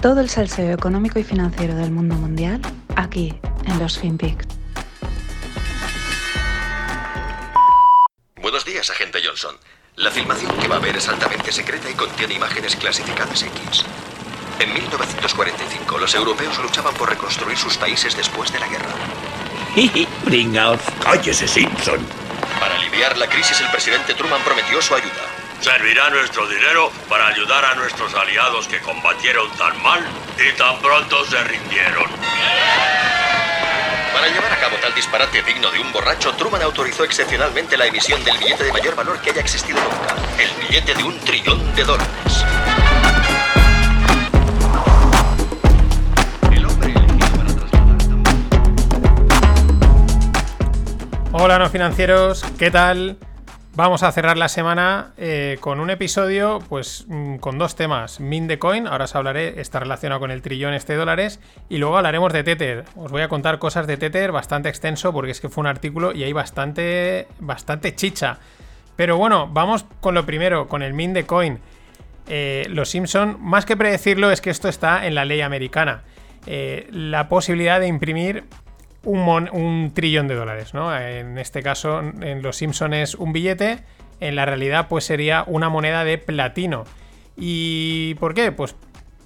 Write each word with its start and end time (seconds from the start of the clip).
Todo 0.00 0.20
el 0.20 0.30
salseo 0.30 0.72
económico 0.72 1.18
y 1.18 1.24
financiero 1.24 1.74
del 1.74 1.90
mundo 1.90 2.14
mundial 2.14 2.60
aquí 2.94 3.34
en 3.66 3.78
los 3.80 3.98
FinPix. 3.98 4.46
Buenos 8.40 8.64
días, 8.64 8.88
agente 8.90 9.18
Johnson. 9.24 9.56
La 9.96 10.12
filmación 10.12 10.52
que 10.58 10.68
va 10.68 10.76
a 10.76 10.78
ver 10.78 10.96
es 10.96 11.08
altamente 11.08 11.50
secreta 11.50 11.90
y 11.90 11.94
contiene 11.94 12.34
imágenes 12.34 12.76
clasificadas 12.76 13.42
X. 13.42 13.84
En 14.60 14.72
1945, 14.72 15.98
los 15.98 16.14
europeos 16.14 16.56
luchaban 16.62 16.94
por 16.94 17.10
reconstruir 17.10 17.58
sus 17.58 17.76
países 17.76 18.16
después 18.16 18.52
de 18.52 18.60
la 18.60 18.68
guerra. 18.68 18.94
Pringaos. 20.24 20.80
¡Cállese, 21.02 21.48
Simpson! 21.48 21.98
Para 22.60 22.76
aliviar 22.76 23.18
la 23.18 23.28
crisis, 23.28 23.60
el 23.60 23.70
presidente 23.72 24.14
Truman 24.14 24.42
prometió 24.44 24.80
su 24.80 24.94
ayuda. 24.94 25.17
Servirá 25.60 26.08
nuestro 26.10 26.46
dinero 26.46 26.90
para 27.08 27.26
ayudar 27.28 27.64
a 27.64 27.74
nuestros 27.74 28.14
aliados 28.14 28.66
que 28.68 28.78
combatieron 28.80 29.50
tan 29.56 29.80
mal 29.82 30.00
y 30.38 30.56
tan 30.56 30.78
pronto 30.80 31.24
se 31.26 31.42
rindieron. 31.44 32.04
Para 34.12 34.28
llevar 34.28 34.52
a 34.52 34.56
cabo 34.60 34.76
tal 34.80 34.94
disparate 34.94 35.42
digno 35.42 35.70
de 35.70 35.80
un 35.80 35.92
borracho, 35.92 36.32
Truman 36.34 36.62
autorizó 36.62 37.04
excepcionalmente 37.04 37.76
la 37.76 37.86
emisión 37.86 38.22
del 38.24 38.38
billete 38.38 38.64
de 38.64 38.72
mayor 38.72 38.94
valor 38.96 39.20
que 39.20 39.30
haya 39.30 39.40
existido 39.40 39.78
nunca, 39.80 40.14
el 40.40 40.50
billete 40.66 40.94
de 40.94 41.02
un 41.04 41.18
trillón 41.20 41.74
de 41.74 41.84
dólares. 41.84 42.44
El 46.52 46.64
hombre 46.66 46.92
elegido 46.92 47.28
para 47.36 47.54
trasladar 47.54 47.98
tan- 47.98 48.22
Hola 51.32 51.58
no 51.58 51.68
financieros, 51.68 52.44
¿qué 52.58 52.70
tal? 52.70 53.18
Vamos 53.78 54.02
a 54.02 54.10
cerrar 54.10 54.36
la 54.36 54.48
semana 54.48 55.12
eh, 55.18 55.56
con 55.60 55.78
un 55.78 55.88
episodio, 55.88 56.58
pues 56.68 57.04
mm, 57.06 57.36
con 57.36 57.58
dos 57.58 57.76
temas. 57.76 58.18
Mint 58.18 58.48
the 58.48 58.58
coin, 58.58 58.88
ahora 58.88 59.04
os 59.04 59.14
hablaré, 59.14 59.60
está 59.60 59.78
relacionado 59.78 60.18
con 60.18 60.32
el 60.32 60.42
trillón 60.42 60.74
este 60.74 60.94
de 60.94 60.98
dólares, 60.98 61.38
y 61.68 61.78
luego 61.78 61.96
hablaremos 61.96 62.32
de 62.32 62.42
Tether. 62.42 62.86
Os 62.96 63.12
voy 63.12 63.22
a 63.22 63.28
contar 63.28 63.60
cosas 63.60 63.86
de 63.86 63.96
Tether 63.96 64.32
bastante 64.32 64.68
extenso 64.68 65.12
porque 65.12 65.30
es 65.30 65.40
que 65.40 65.48
fue 65.48 65.60
un 65.60 65.68
artículo 65.68 66.12
y 66.12 66.24
hay 66.24 66.32
bastante, 66.32 67.28
bastante 67.38 67.94
chicha. 67.94 68.38
Pero 68.96 69.16
bueno, 69.16 69.48
vamos 69.48 69.84
con 70.00 70.12
lo 70.12 70.26
primero, 70.26 70.66
con 70.66 70.82
el 70.82 70.92
Mint 70.92 71.14
the 71.14 71.24
coin. 71.24 71.60
Eh, 72.26 72.66
los 72.70 72.88
Simpson, 72.88 73.36
más 73.38 73.64
que 73.64 73.76
predecirlo, 73.76 74.32
es 74.32 74.40
que 74.40 74.50
esto 74.50 74.68
está 74.68 75.06
en 75.06 75.14
la 75.14 75.24
ley 75.24 75.40
americana. 75.40 76.02
Eh, 76.46 76.88
la 76.90 77.28
posibilidad 77.28 77.78
de 77.78 77.86
imprimir 77.86 78.42
un, 79.04 79.20
mon- 79.24 79.50
un 79.52 79.92
trillón 79.94 80.28
de 80.28 80.34
dólares, 80.34 80.74
¿no? 80.74 80.96
En 80.96 81.38
este 81.38 81.62
caso, 81.62 82.00
en 82.00 82.42
Los 82.42 82.56
Simpson 82.56 82.94
es 82.94 83.14
un 83.14 83.32
billete, 83.32 83.78
en 84.20 84.36
la 84.36 84.44
realidad 84.44 84.86
pues 84.88 85.04
sería 85.04 85.44
una 85.46 85.68
moneda 85.68 86.04
de 86.04 86.18
platino. 86.18 86.84
¿Y 87.36 88.14
por 88.16 88.34
qué? 88.34 88.50
Pues 88.52 88.74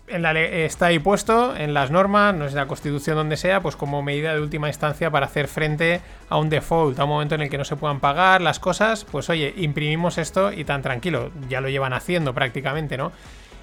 en 0.09 0.20
la 0.20 0.39
está 0.39 0.87
ahí 0.87 0.98
puesto 0.98 1.56
en 1.56 1.73
las 1.73 1.91
normas, 1.91 2.34
no 2.34 2.45
es 2.45 2.53
la 2.53 2.67
constitución 2.67 3.17
donde 3.17 3.39
sea, 3.39 3.62
pues 3.62 3.77
como 3.77 4.03
medida 4.03 4.34
de 4.34 4.41
última 4.42 4.69
instancia 4.69 5.11
para 5.11 5.25
hacer 5.25 5.48
frente 5.48 6.03
a 6.29 6.36
un 6.36 6.51
default, 6.51 6.98
a 6.98 7.05
un 7.05 7.11
momento 7.11 7.34
en 7.34 7.41
el 7.41 7.48
que 7.48 7.57
no 7.57 7.64
se 7.64 7.77
puedan 7.77 8.01
pagar 8.01 8.42
las 8.42 8.61
cosas, 8.61 9.07
pues 9.07 9.31
oye, 9.31 9.55
imprimimos 9.57 10.19
esto 10.19 10.53
y 10.53 10.64
tan 10.64 10.83
tranquilo, 10.83 11.31
ya 11.48 11.62
lo 11.62 11.70
llevan 11.70 11.95
haciendo 11.95 12.34
prácticamente, 12.34 12.98
¿no? 12.98 13.12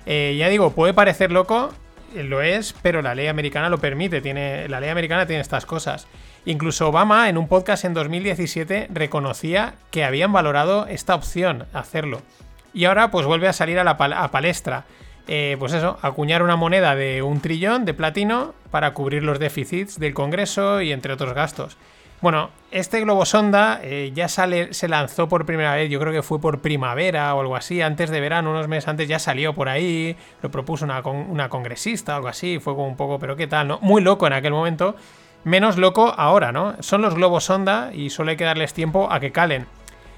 Eh, 0.08 0.36
ya 0.40 0.50
digo, 0.50 0.72
puede 0.72 0.96
parecer 0.96 1.32
loco, 1.32 1.70
lo 2.16 2.42
es, 2.42 2.76
pero 2.82 3.02
la 3.02 3.16
ley 3.16 3.28
americana 3.28 3.70
lo 3.70 3.78
permite, 3.78 4.22
tiene, 4.22 4.68
la 4.68 4.80
ley 4.80 4.90
americana 4.90 5.26
tiene 5.26 5.42
estas 5.42 5.66
cosas. 5.66 6.08
Incluso 6.46 6.90
Obama 6.90 7.30
en 7.30 7.38
un 7.38 7.48
podcast 7.48 7.86
en 7.86 7.94
2017 7.94 8.88
reconocía 8.94 9.76
que 9.92 10.04
habían 10.04 10.32
valorado 10.34 10.88
esta 10.88 11.16
opción, 11.16 11.66
hacerlo. 11.74 12.22
Y 12.74 12.86
ahora 12.86 13.12
pues 13.12 13.26
vuelve 13.26 13.48
a 13.48 13.54
salir 13.54 13.80
a 13.80 13.84
la 13.84 13.98
palestra. 13.98 14.86
Eh, 15.28 15.58
pues 15.60 15.74
eso, 15.74 16.00
acuñar 16.02 16.42
una 16.42 16.56
moneda 16.56 16.96
de 16.96 17.22
un 17.22 17.40
trillón 17.40 17.86
de 17.86 17.94
platino 17.94 18.56
para 18.72 18.96
cubrir 18.96 19.22
los 19.22 19.38
déficits 19.38 20.00
del 20.00 20.16
Congreso 20.16 20.82
y 20.82 20.92
entre 20.92 21.14
otros 21.14 21.34
gastos. 21.34 21.78
Bueno, 22.22 22.50
este 22.72 23.00
globo 23.00 23.26
sonda 23.26 23.80
eh, 23.82 24.12
ya 24.14 24.28
sale, 24.28 24.74
se 24.74 24.90
lanzó 24.90 25.30
por 25.30 25.46
primera 25.46 25.76
vez, 25.76 25.90
yo 25.90 26.00
creo 26.02 26.12
que 26.12 26.22
fue 26.22 26.40
por 26.42 26.60
primavera 26.60 27.34
o 27.34 27.40
algo 27.40 27.56
así, 27.56 27.82
antes 27.82 28.10
de 28.10 28.20
verano, 28.20 28.52
unos 28.52 28.68
meses 28.68 28.90
antes 28.90 29.08
ya 29.08 29.20
salió 29.20 29.54
por 29.54 29.70
ahí, 29.70 30.18
lo 30.42 30.52
propuso 30.52 30.84
una, 30.84 31.02
con- 31.02 31.16
una 31.30 31.48
congresista 31.48 32.14
o 32.14 32.16
algo 32.18 32.28
así, 32.28 32.60
fue 32.60 32.74
como 32.76 32.88
un 32.88 32.98
poco, 32.98 33.20
pero 33.20 33.38
qué 33.38 33.48
tal, 33.48 33.70
¿no? 33.70 33.80
Muy 33.82 34.02
loco 34.02 34.28
en 34.28 34.34
aquel 34.34 34.52
momento, 34.52 34.96
menos 35.46 35.78
loco 35.78 36.14
ahora, 36.18 36.52
¿no? 36.52 36.76
Son 36.82 37.02
los 37.02 37.16
globos 37.16 37.46
sonda 37.46 37.92
y 37.94 38.10
solo 38.10 38.32
hay 38.32 38.38
que 38.38 38.44
darles 38.44 38.74
tiempo 38.74 39.08
a 39.10 39.22
que 39.22 39.32
calen. 39.32 39.66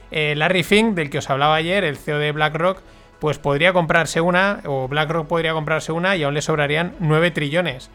Eh, 0.09 0.33
Larry 0.35 0.63
Fink, 0.63 0.95
del 0.95 1.11
que 1.11 1.19
os 1.19 1.29
hablaba 1.29 1.53
ayer, 1.53 1.83
el 1.83 1.97
CEO 1.97 2.17
de 2.17 2.31
BlackRock, 2.31 2.79
pues 3.19 3.37
podría 3.37 3.73
comprarse 3.73 4.21
una, 4.21 4.61
o 4.65 4.87
BlackRock 4.87 5.27
podría 5.27 5.53
comprarse 5.53 5.91
una 5.91 6.15
y 6.15 6.23
aún 6.23 6.33
le 6.33 6.41
sobrarían 6.41 6.95
9 6.99 7.29
trillones. 7.29 7.91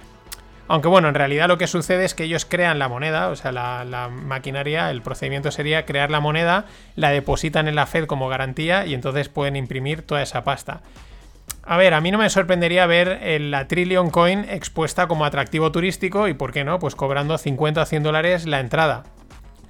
Aunque 0.69 0.89
bueno, 0.89 1.09
en 1.09 1.15
realidad 1.15 1.47
lo 1.49 1.59
que 1.59 1.67
sucede 1.67 2.05
es 2.05 2.15
que 2.15 2.25
ellos 2.25 2.45
crean 2.45 2.79
la 2.79 2.89
moneda, 2.89 3.29
o 3.29 3.37
sea, 3.37 3.53
la, 3.53 4.09
maquinaria, 4.09 4.91
el 4.91 5.01
procedimiento 5.01 5.51
sería 5.51 5.87
crear 5.87 6.11
la 6.11 6.21
moneda, 6.21 6.65
la 6.97 7.11
depositan 7.11 7.69
en 7.69 7.77
la 7.77 7.87
Fed 7.87 8.07
como 8.07 8.29
garantía 8.29 8.85
y 8.85 8.95
entonces 8.95 9.29
pueden 9.29 9.55
imprimir 9.55 10.03
toda 10.03 10.23
esa 10.23 10.43
pasta. 10.43 10.81
A 11.63 11.77
ver, 11.77 11.95
a 11.95 12.01
mí 12.01 12.11
no 12.11 12.19
me 12.19 12.31
sorprendería 12.31 12.87
ver 12.87 13.41
la 13.41 13.69
Trillion 13.69 14.11
Coin 14.11 14.45
expuesta 14.49 15.07
como 15.07 15.25
atractivo 15.25 15.71
turístico 15.73 16.29
y, 16.29 16.35
¿por 16.35 16.53
qué 16.53 16.65
no? 16.65 16.79
Pues 16.79 16.95
cobrando 16.95 17.39
50 17.39 17.83
o 17.83 17.87
100 17.87 18.03
dólares 18.03 18.47
la 18.47 18.61
entrada. 18.61 19.05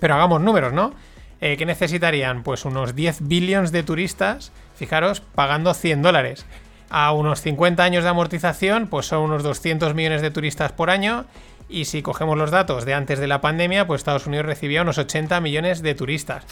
Pero 0.01 0.15
hagamos 0.15 0.41
números, 0.41 0.73
¿no? 0.73 0.93
Eh, 1.41 1.57
¿Qué 1.57 1.67
necesitarían? 1.67 2.43
Pues 2.43 2.65
unos 2.65 2.95
10 2.95 3.29
billones 3.29 3.73
de 3.73 3.83
turistas, 3.83 4.53
fijaros, 4.75 5.21
pagando 5.21 5.75
100 5.75 6.03
dólares. 6.03 6.47
A 6.91 7.13
unos 7.13 7.41
50 7.41 7.83
años 7.83 8.05
de 8.05 8.11
amortización, 8.11 8.87
pues 8.87 9.07
son 9.07 9.23
unos 9.23 9.43
200 9.43 9.95
millones 9.95 10.23
de 10.23 10.31
turistas 10.31 10.73
por 10.73 10.91
año. 10.91 11.25
Y 11.69 11.87
si 11.87 12.03
cogemos 12.03 12.39
los 12.39 12.51
datos 12.51 12.85
de 12.85 12.95
antes 12.95 13.19
de 13.19 13.27
la 13.27 13.41
pandemia, 13.41 13.87
pues 13.87 14.01
Estados 14.01 14.27
Unidos 14.27 14.47
recibía 14.47 14.83
unos 14.83 14.99
80 14.99 15.41
millones 15.41 15.83
de 15.83 15.95
turistas. 15.95 16.45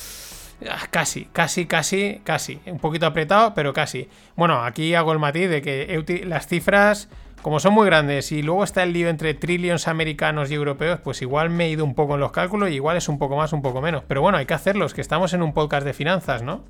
Ah, 0.69 0.87
Casi, 0.91 1.27
casi, 1.27 1.67
casi, 1.67 2.21
casi. 2.25 2.61
Un 2.67 2.78
poquito 2.78 3.06
apretado, 3.06 3.55
pero 3.55 3.73
casi. 3.73 4.09
Bueno, 4.37 4.65
aquí 4.65 4.94
hago 4.94 5.12
el 5.12 5.19
matiz 5.19 5.49
de 5.49 5.62
que 5.62 6.25
las 6.27 6.47
cifras, 6.47 7.09
como 7.43 7.61
son 7.61 7.75
muy 7.75 7.87
grandes 7.87 8.33
y 8.33 8.43
luego 8.43 8.65
está 8.65 8.83
el 8.83 8.93
lío 8.93 9.09
entre 9.09 9.34
trillions 9.34 9.87
americanos 9.87 10.50
y 10.50 10.55
europeos, 10.55 11.00
pues 11.03 11.23
igual 11.23 11.50
me 11.50 11.67
he 11.67 11.71
ido 11.71 11.84
un 11.84 11.94
poco 11.94 12.15
en 12.15 12.21
los 12.21 12.33
cálculos 12.33 12.71
y 12.71 12.75
igual 12.75 12.97
es 12.97 13.09
un 13.09 13.19
poco 13.19 13.37
más, 13.37 13.53
un 13.53 13.62
poco 13.62 13.81
menos. 13.81 14.03
Pero 14.09 14.21
bueno, 14.21 14.39
hay 14.39 14.47
que 14.47 14.55
hacerlos, 14.55 14.94
que 14.94 15.00
estamos 15.00 15.33
en 15.33 15.43
un 15.43 15.53
podcast 15.53 15.84
de 15.84 15.93
finanzas, 15.93 16.43
¿no? 16.43 16.65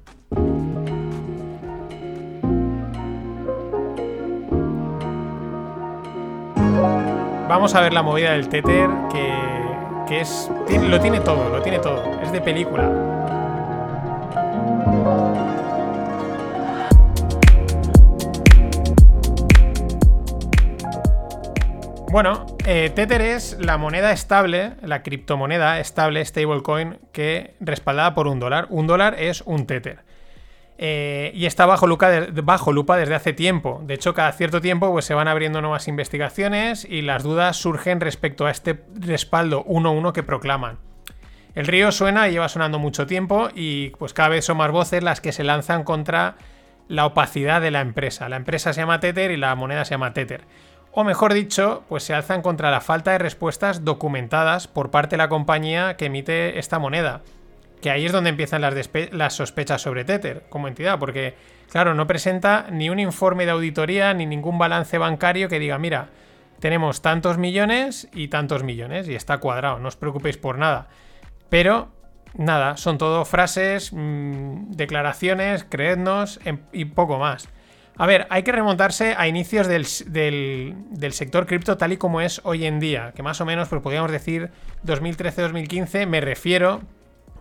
Vamos 7.49 7.75
a 7.75 7.81
ver 7.83 7.93
la 7.93 8.03
movida 8.03 8.33
del 8.33 8.49
Tether, 8.49 8.89
que, 9.13 9.33
que 10.09 10.21
es. 10.23 10.51
lo 10.81 10.99
tiene 10.99 11.21
todo, 11.21 11.51
lo 11.51 11.61
tiene 11.61 11.79
todo. 11.79 12.03
Es 12.23 12.33
de 12.33 12.41
película. 12.41 12.91
Bueno, 22.11 22.47
eh, 22.65 22.93
Tether 22.95 23.21
es 23.21 23.59
la 23.59 23.77
moneda 23.77 24.13
estable, 24.13 24.75
la 24.81 25.03
criptomoneda 25.03 25.81
estable, 25.81 26.25
stablecoin, 26.25 26.99
que 27.11 27.57
respaldada 27.59 28.15
por 28.15 28.29
un 28.29 28.39
dólar. 28.39 28.69
Un 28.71 28.87
dólar 28.87 29.17
es 29.19 29.43
un 29.43 29.67
Tether. 29.67 30.04
Eh, 30.77 31.31
y 31.35 31.47
está 31.47 31.67
bajo 31.67 31.87
lupa, 31.87 32.11
bajo 32.43 32.73
lupa 32.73 32.97
desde 32.97 33.15
hace 33.15 33.33
tiempo. 33.33 33.81
De 33.85 33.95
hecho, 33.95 34.13
cada 34.13 34.33
cierto 34.33 34.61
tiempo 34.61 34.91
pues, 34.91 35.05
se 35.05 35.15
van 35.15 35.29
abriendo 35.29 35.61
nuevas 35.61 35.87
investigaciones 35.87 36.85
y 36.85 37.03
las 37.03 37.23
dudas 37.23 37.57
surgen 37.57 38.01
respecto 38.01 38.47
a 38.47 38.51
este 38.51 38.83
respaldo 38.95 39.65
1-1 39.65 40.13
que 40.13 40.23
proclaman. 40.23 40.79
El 41.55 41.69
río 41.69 41.93
suena 41.93 42.29
y 42.29 42.33
lleva 42.33 42.49
sonando 42.49 42.81
mucho 42.81 43.07
tiempo 43.07 43.49
y 43.55 43.91
pues 43.91 44.13
cada 44.13 44.31
vez 44.31 44.45
son 44.45 44.57
más 44.57 44.73
voces 44.73 45.05
las 45.05 45.21
que 45.21 45.31
se 45.31 45.45
lanzan 45.45 45.85
contra 45.85 46.35
la 46.89 47.07
opacidad 47.07 47.61
de 47.61 47.71
la 47.71 47.81
empresa. 47.81 48.29
La 48.29 48.37
empresa 48.37 48.73
se 48.73 48.81
llama 48.81 48.99
Tether 48.99 49.31
y 49.31 49.37
la 49.37 49.55
moneda 49.55 49.85
se 49.85 49.93
llama 49.93 50.13
Tether. 50.13 50.43
O 50.91 51.05
mejor 51.05 51.33
dicho, 51.33 51.85
pues 51.89 52.03
se 52.03 52.15
alzan 52.15 52.43
contra 52.43 52.71
la 52.71 52.81
falta 52.81 53.13
de 53.13 53.19
respuestas 53.19 53.85
documentadas 53.85 54.67
por 54.67 54.91
parte 54.91 55.15
de 55.15 55.19
la 55.19 55.29
compañía 55.29 55.97
que 55.97 56.07
emite 56.07 56.59
esta 56.59 56.79
moneda. 56.79 57.23
Que 57.85 57.91
ahí 57.91 58.07
es 58.07 58.13
donde 58.13 58.31
empiezan 58.31 58.63
las, 58.63 58.75
las 59.13 59.35
sospechas 59.35 59.83
sobre 59.83 60.07
Tether 60.07 60.45
como 60.49 60.69
entidad, 60.69 60.99
porque, 60.99 61.35
claro, 61.71 61.93
no 61.95 62.07
presenta 62.07 62.65
ni 62.71 62.89
un 62.89 62.99
informe 62.99 63.45
de 63.45 63.51
auditoría 63.51 64.15
ni 64.15 64.25
ningún 64.25 64.57
balance 64.57 64.97
bancario 64.97 65.51
que 65.51 65.59
diga, 65.59 65.77
mira, 65.79 66.09
tenemos 66.61 67.03
tantos 67.03 67.37
millones 67.37 68.09
y 68.15 68.29
tantos 68.29 68.63
millones, 68.63 69.07
y 69.07 69.15
está 69.15 69.37
cuadrado, 69.37 69.81
no 69.81 69.89
os 69.89 69.97
preocupéis 69.97 70.39
por 70.39 70.57
nada. 70.57 70.89
Pero, 71.51 71.91
nada, 72.33 72.79
son 72.79 72.97
todo 72.97 73.27
frases, 73.27 73.93
mm, 73.93 74.71
declaraciones, 74.71 75.67
creednos 75.69 76.41
em- 76.47 76.61
y 76.73 76.87
poco 76.87 77.19
más. 77.19 77.51
A 77.99 78.07
ver, 78.07 78.27
hay 78.31 78.45
que 78.45 78.53
remontarse 78.53 79.15
a 79.19 79.29
inicios 79.29 79.67
del, 79.67 79.87
del- 80.07 80.75
del 80.89 81.13
sector 81.13 81.45
cripto 81.47 81.77
tal 81.77 81.93
y 81.93 81.99
como 81.99 82.23
es 82.23 82.41
hoy 82.45 82.65
en 82.65 82.81
día, 82.81 83.13
que 83.15 83.23
más 83.23 83.43
o 83.43 83.45
menos, 83.45 83.69
pues 83.69 83.83
podríamos 83.83 84.11
decir 84.11 84.49
2013-2015, 84.87 86.07
me 86.07 86.23
refiero, 86.23 86.81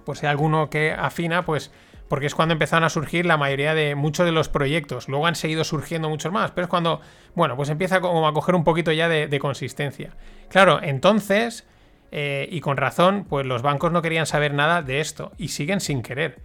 pues 0.06 0.20
si 0.20 0.26
hay 0.26 0.32
alguno 0.32 0.70
que 0.70 0.92
afina, 0.92 1.46
pues 1.46 1.72
porque 2.08 2.28
es 2.28 2.36
cuando 2.36 2.54
empezaron 2.54 2.84
a 2.84 2.90
surgir 2.90 3.26
la 3.26 3.38
mayoría 3.38 3.74
de 3.74 3.96
muchos 3.96 4.26
de 4.26 4.32
los 4.32 4.50
proyectos. 4.50 5.08
Luego 5.08 5.26
han 5.26 5.36
seguido 5.36 5.64
surgiendo 5.64 6.10
muchos 6.10 6.32
más, 6.32 6.52
pero 6.52 6.66
es 6.66 6.70
cuando, 6.70 7.02
bueno, 7.34 7.56
pues 7.56 7.70
empieza 7.70 8.02
como 8.02 8.28
a 8.28 8.34
coger 8.34 8.54
un 8.56 8.64
poquito 8.64 8.92
ya 8.92 9.10
de, 9.10 9.40
consistencia. 9.40 10.12
Claro, 10.50 10.80
entonces, 10.84 11.66
eh, 12.12 12.48
y 12.52 12.62
con 12.62 12.78
razón, 12.78 13.26
pues 13.28 13.48
los 13.48 13.64
bancos 13.64 13.92
no 13.92 14.04
querían 14.04 14.28
saber 14.28 14.54
nada 14.54 14.84
de 14.84 15.00
esto 15.00 15.32
y 15.40 15.48
siguen 15.48 15.80
sin 15.82 16.04
querer. 16.04 16.40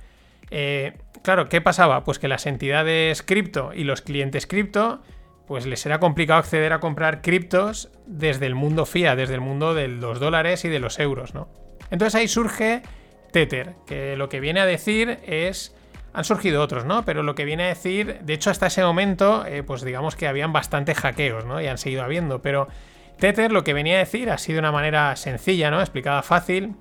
Eh, 0.51 0.95
claro, 1.23 1.51
¿qué 1.51 1.61
pasaba? 1.61 2.03
Pues 2.05 2.19
que 2.19 2.29
las 2.29 2.47
entidades 2.47 3.23
cripto 3.23 3.73
y 3.75 3.85
los 3.85 4.01
clientes 4.01 4.47
cripto, 4.47 5.03
pues 5.47 5.67
les 5.67 5.85
era 5.85 6.01
complicado 6.01 6.39
acceder 6.39 6.73
a 6.73 6.81
comprar 6.81 7.21
criptos 7.21 7.91
desde 8.07 8.47
el 8.47 8.55
mundo 8.55 8.87
fiat, 8.87 9.17
desde 9.17 9.35
el 9.35 9.43
mundo 9.43 9.75
de 9.75 9.89
los 9.89 10.21
dólares 10.21 10.65
y 10.65 10.69
de 10.69 10.79
los 10.79 10.99
euros, 10.99 11.35
¿no? 11.35 11.49
Entonces 11.91 12.15
ahí 12.15 12.29
surge 12.29 12.83
Tether, 13.33 13.75
que 13.87 14.17
lo 14.17 14.29
que 14.29 14.41
viene 14.41 14.61
a 14.61 14.67
decir 14.67 15.19
es... 15.27 15.75
Han 16.15 16.25
surgido 16.25 16.63
otros, 16.63 16.85
¿no? 16.85 17.05
Pero 17.05 17.23
lo 17.23 17.35
que 17.35 17.45
viene 17.45 17.65
a 17.65 17.69
decir, 17.69 18.19
de 18.23 18.33
hecho 18.33 18.51
hasta 18.51 18.67
ese 18.67 18.83
momento, 18.83 19.45
eh, 19.47 19.63
pues 19.63 19.83
digamos 19.83 20.17
que 20.17 20.27
habían 20.27 20.53
bastantes 20.53 20.99
hackeos, 20.99 21.45
¿no? 21.45 21.61
Y 21.61 21.67
han 21.67 21.79
seguido 21.79 22.03
habiendo, 22.03 22.41
pero 22.41 22.67
Tether 23.19 23.53
lo 23.53 23.63
que 23.63 23.75
venía 23.75 23.97
a 23.97 23.99
decir, 23.99 24.31
así 24.31 24.53
de 24.53 24.59
una 24.59 24.73
manera 24.73 25.15
sencilla, 25.17 25.71
¿no? 25.71 25.81
Explicada 25.81 26.23
fácil, 26.23 26.77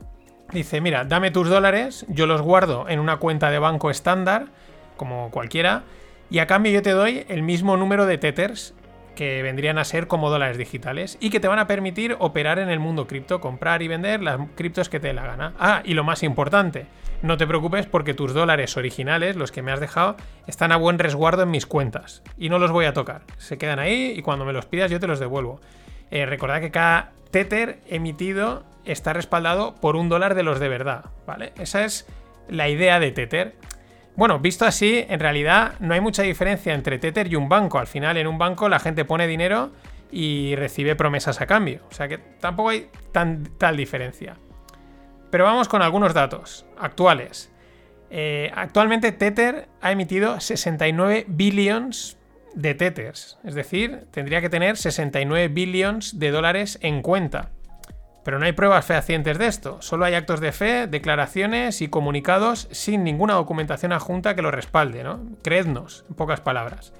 dice, 0.53 0.81
mira, 0.81 1.03
dame 1.03 1.29
tus 1.29 1.49
dólares, 1.49 2.05
yo 2.07 2.25
los 2.25 2.41
guardo 2.41 2.88
en 2.88 2.99
una 2.99 3.17
cuenta 3.17 3.51
de 3.51 3.59
banco 3.59 3.91
estándar, 3.91 4.47
como 4.95 5.29
cualquiera, 5.29 5.83
y 6.29 6.39
a 6.39 6.47
cambio 6.47 6.71
yo 6.71 6.81
te 6.81 6.91
doy 6.91 7.25
el 7.27 7.44
mismo 7.44 7.75
número 7.77 8.05
de 8.05 8.17
Tethers 8.17 8.73
que 9.18 9.42
vendrían 9.42 9.80
a 9.80 9.84
ser 9.84 10.08
como 10.08 10.30
dólares 10.30 10.58
digitales 10.58 11.18
y 11.19 11.31
que 11.31 11.40
te 11.40 11.48
van 11.48 11.58
a 11.58 11.66
permitir 11.66 12.16
operar 12.19 12.60
en 12.60 12.69
el 12.69 12.80
mundo 12.80 13.08
cripto, 13.08 13.42
comprar 13.42 13.81
y 13.81 13.88
vender 13.88 14.22
las 14.22 14.40
criptos 14.56 14.90
que 14.90 15.00
te 15.00 15.08
dé 15.08 15.14
la 15.14 15.25
gana. 15.25 15.54
Ah, 15.60 15.81
y 15.84 15.96
lo 15.96 16.04
más 16.04 16.22
importante, 16.22 16.86
no 17.24 17.36
te 17.36 17.48
preocupes 17.48 17.88
porque 17.88 18.14
tus 18.14 18.36
dólares 18.36 18.78
originales, 18.78 19.36
los 19.36 19.52
que 19.52 19.64
me 19.64 19.72
has 19.72 19.80
dejado, 19.80 20.18
están 20.46 20.72
a 20.72 20.78
buen 20.78 21.00
resguardo 21.00 21.42
en 21.42 21.50
mis 21.50 21.66
cuentas 21.66 22.22
y 22.38 22.50
no 22.50 22.60
los 22.60 22.72
voy 22.72 22.86
a 22.86 22.94
tocar. 22.94 23.24
Se 23.38 23.58
quedan 23.58 23.80
ahí 23.80 24.14
y 24.16 24.22
cuando 24.22 24.46
me 24.46 24.54
los 24.54 24.68
pidas 24.68 24.92
yo 24.92 25.00
te 25.00 25.08
los 25.08 25.19
devuelvo. 25.19 25.60
Eh, 26.12 26.28
recordad 26.28 26.62
que 26.62 26.69
cada 26.69 27.12
Tether 27.31 27.80
emitido 27.88 28.66
está 28.86 29.14
respaldado 29.14 29.74
por 29.75 29.96
un 29.96 30.10
dólar 30.10 30.36
de 30.36 30.44
los 30.44 30.60
de 30.60 30.69
verdad, 30.69 31.06
¿vale? 31.25 31.54
Esa 31.58 31.84
es 31.84 32.08
la 32.50 32.69
idea 32.69 33.00
de 33.00 33.12
Tether. 33.12 33.56
Bueno, 34.18 34.40
visto 34.40 34.66
así, 34.66 35.06
en 35.08 35.19
realidad 35.19 35.75
no 35.80 35.94
hay 35.94 36.02
mucha 36.02 36.24
diferencia 36.24 36.74
entre 36.74 36.98
Tether 36.98 37.31
y 37.31 37.36
un 37.36 37.48
banco. 37.48 37.78
Al 37.78 37.86
final, 37.86 38.18
en 38.18 38.25
un 38.25 38.40
banco 38.40 38.68
la 38.68 38.80
gente 38.80 39.06
pone 39.06 39.28
dinero 39.28 39.72
y 40.12 40.56
recibe 40.56 40.96
promesas 40.96 41.40
a 41.40 41.46
cambio. 41.46 41.81
O 41.92 41.94
sea 41.94 42.08
que 42.08 42.18
tampoco 42.18 42.69
hay 42.69 42.90
tan, 43.12 43.44
tal 43.60 43.78
diferencia. 43.78 44.36
Pero 45.30 45.44
vamos 45.44 45.68
con 45.68 45.84
algunos 45.84 46.16
datos 46.16 46.66
actuales. 46.80 47.52
Eh, 48.10 48.52
actualmente 48.56 49.12
Tether 49.12 49.68
ha 49.81 49.92
emitido 49.92 50.40
69 50.40 51.25
billions 51.28 52.18
de 52.56 52.74
Tethers. 52.74 53.38
Es 53.44 53.54
decir, 53.54 54.08
tendría 54.10 54.42
que 54.42 54.50
tener 54.50 54.78
69 54.78 55.50
billions 55.50 56.18
de 56.18 56.31
dólares 56.31 56.80
en 56.81 57.04
cuenta. 57.04 57.52
Pero 58.27 58.39
no 58.39 58.45
hay 58.45 58.51
pruebas 58.51 58.85
fehacientes 58.85 59.38
de 59.38 59.47
esto, 59.47 59.81
solo 59.81 60.03
hay 60.03 60.13
actos 60.13 60.41
de 60.41 60.51
fe, 60.51 60.85
declaraciones 60.88 61.81
y 61.81 61.88
comunicados 61.88 62.68
sin 62.71 63.06
ninguna 63.06 63.35
documentación 63.35 63.94
adjunta 63.94 64.35
que 64.35 64.41
lo 64.41 64.51
respalde, 64.51 65.01
¿no? 65.01 65.21
Creednos, 65.44 66.03
en 66.09 66.15
pocas 66.15 66.41
palabras. 66.41 66.91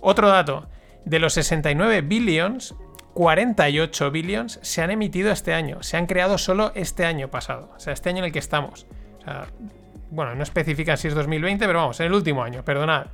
Otro 0.00 0.26
dato, 0.26 0.68
de 1.04 1.20
los 1.20 1.34
69 1.34 2.00
billions, 2.00 2.74
48 3.14 4.10
billions 4.10 4.58
se 4.60 4.82
han 4.82 4.90
emitido 4.90 5.30
este 5.30 5.54
año, 5.54 5.84
se 5.84 5.98
han 5.98 6.06
creado 6.06 6.36
solo 6.36 6.72
este 6.74 7.06
año 7.06 7.30
pasado, 7.30 7.70
o 7.76 7.78
sea, 7.78 7.92
este 7.92 8.08
año 8.08 8.18
en 8.18 8.24
el 8.24 8.32
que 8.32 8.40
estamos. 8.40 8.88
Bueno, 10.10 10.34
no 10.34 10.42
especifican 10.42 10.98
si 10.98 11.06
es 11.06 11.14
2020, 11.14 11.64
pero 11.64 11.78
vamos, 11.78 12.00
en 12.00 12.06
el 12.06 12.12
último 12.12 12.42
año, 12.42 12.64
perdonad. 12.64 13.06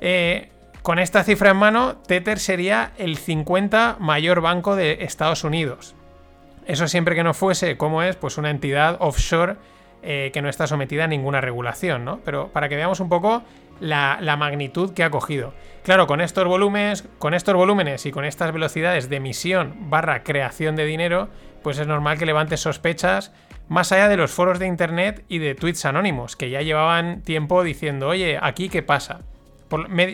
Eh, 0.00 0.48
con 0.80 0.98
esta 0.98 1.24
cifra 1.24 1.50
en 1.50 1.58
mano, 1.58 1.98
Tether 1.98 2.38
sería 2.38 2.92
el 2.96 3.18
50 3.18 3.98
mayor 4.00 4.40
banco 4.40 4.76
de 4.76 5.04
Estados 5.04 5.44
Unidos. 5.44 5.94
Eso 6.70 6.86
siempre 6.86 7.16
que 7.16 7.24
no 7.24 7.34
fuese, 7.34 7.76
como 7.76 8.00
es, 8.04 8.14
pues 8.14 8.38
una 8.38 8.48
entidad 8.48 8.96
offshore 9.00 9.56
eh, 10.04 10.30
que 10.32 10.40
no 10.40 10.48
está 10.48 10.68
sometida 10.68 11.02
a 11.02 11.06
ninguna 11.08 11.40
regulación, 11.40 12.04
¿no? 12.04 12.20
Pero 12.24 12.52
para 12.52 12.68
que 12.68 12.76
veamos 12.76 13.00
un 13.00 13.08
poco 13.08 13.42
la, 13.80 14.36
magnitud 14.38 14.94
que 14.94 15.02
ha 15.02 15.10
cogido. 15.10 15.52
Claro, 15.82 16.06
con 16.06 16.20
estos 16.20 16.46
volúmenes, 16.46 17.08
con 17.18 17.34
estos 17.34 17.56
volúmenes 17.56 18.06
y 18.06 18.12
con 18.12 18.24
estas 18.24 18.52
velocidades 18.52 19.08
de 19.08 19.16
emisión 19.16 19.90
barra 19.90 20.22
creación 20.22 20.76
de 20.76 20.84
dinero, 20.84 21.28
pues 21.64 21.76
es 21.80 21.88
normal 21.88 22.18
que 22.18 22.26
levante 22.26 22.56
sospechas 22.56 23.32
más 23.68 23.90
allá 23.90 24.08
de 24.08 24.16
los 24.16 24.30
foros 24.30 24.60
de 24.60 24.68
internet 24.68 25.24
y 25.28 25.38
de 25.38 25.56
tweets 25.56 25.84
anónimos, 25.86 26.36
que 26.36 26.50
ya 26.50 26.62
llevaban 26.62 27.22
tiempo 27.22 27.64
diciendo, 27.64 28.06
oye, 28.06 28.38
aquí 28.40 28.68
qué 28.68 28.84
pasa. 28.84 29.22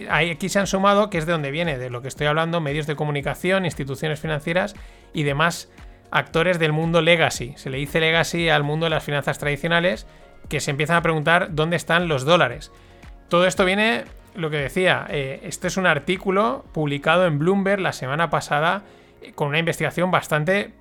aquí 0.09 0.49
se 0.49 0.59
han 0.59 0.67
sumado, 0.67 1.11
que 1.11 1.19
es 1.19 1.27
de 1.27 1.33
donde 1.33 1.51
viene, 1.51 1.77
de 1.77 1.91
lo 1.91 2.01
que 2.01 2.09
estoy 2.09 2.29
hablando, 2.29 2.63
medios 2.63 2.87
de 2.87 2.97
comunicación, 2.97 3.67
instituciones 3.67 4.21
financieras 4.21 4.75
y 5.13 5.25
demás 5.25 5.69
actores 6.11 6.59
del 6.59 6.73
mundo 6.73 7.01
legacy. 7.01 7.55
Se 7.57 7.71
le 7.71 7.79
dice 7.79 8.01
legacy 8.01 8.49
al 8.49 8.63
mundo 8.63 8.87
de 8.87 8.91
las 8.91 9.05
finanzas 9.05 9.39
tradicionales 9.39 10.07
que 10.49 10.61
se 10.61 10.71
empiezan 10.71 10.97
a 10.97 11.03
preguntar 11.03 11.49
dónde 11.55 11.77
están 11.77 12.09
los 12.09 12.25
dólares. 12.25 12.73
Todo 13.29 13.47
esto 13.47 13.65
viene, 13.65 14.05
lo 14.35 14.51
que 14.51 14.59
decía, 14.59 15.07
eh, 15.11 15.41
este 15.43 15.69
es 15.69 15.77
un 15.77 15.87
artículo 15.87 16.65
publicado 16.73 17.27
en 17.27 17.39
Bloomberg 17.39 17.81
la 17.81 17.93
semana 17.93 18.31
pasada 18.31 18.83
eh, 19.23 19.33
con 19.35 19.49
una 19.49 19.59
investigación 19.59 20.11
bastante 20.11 20.73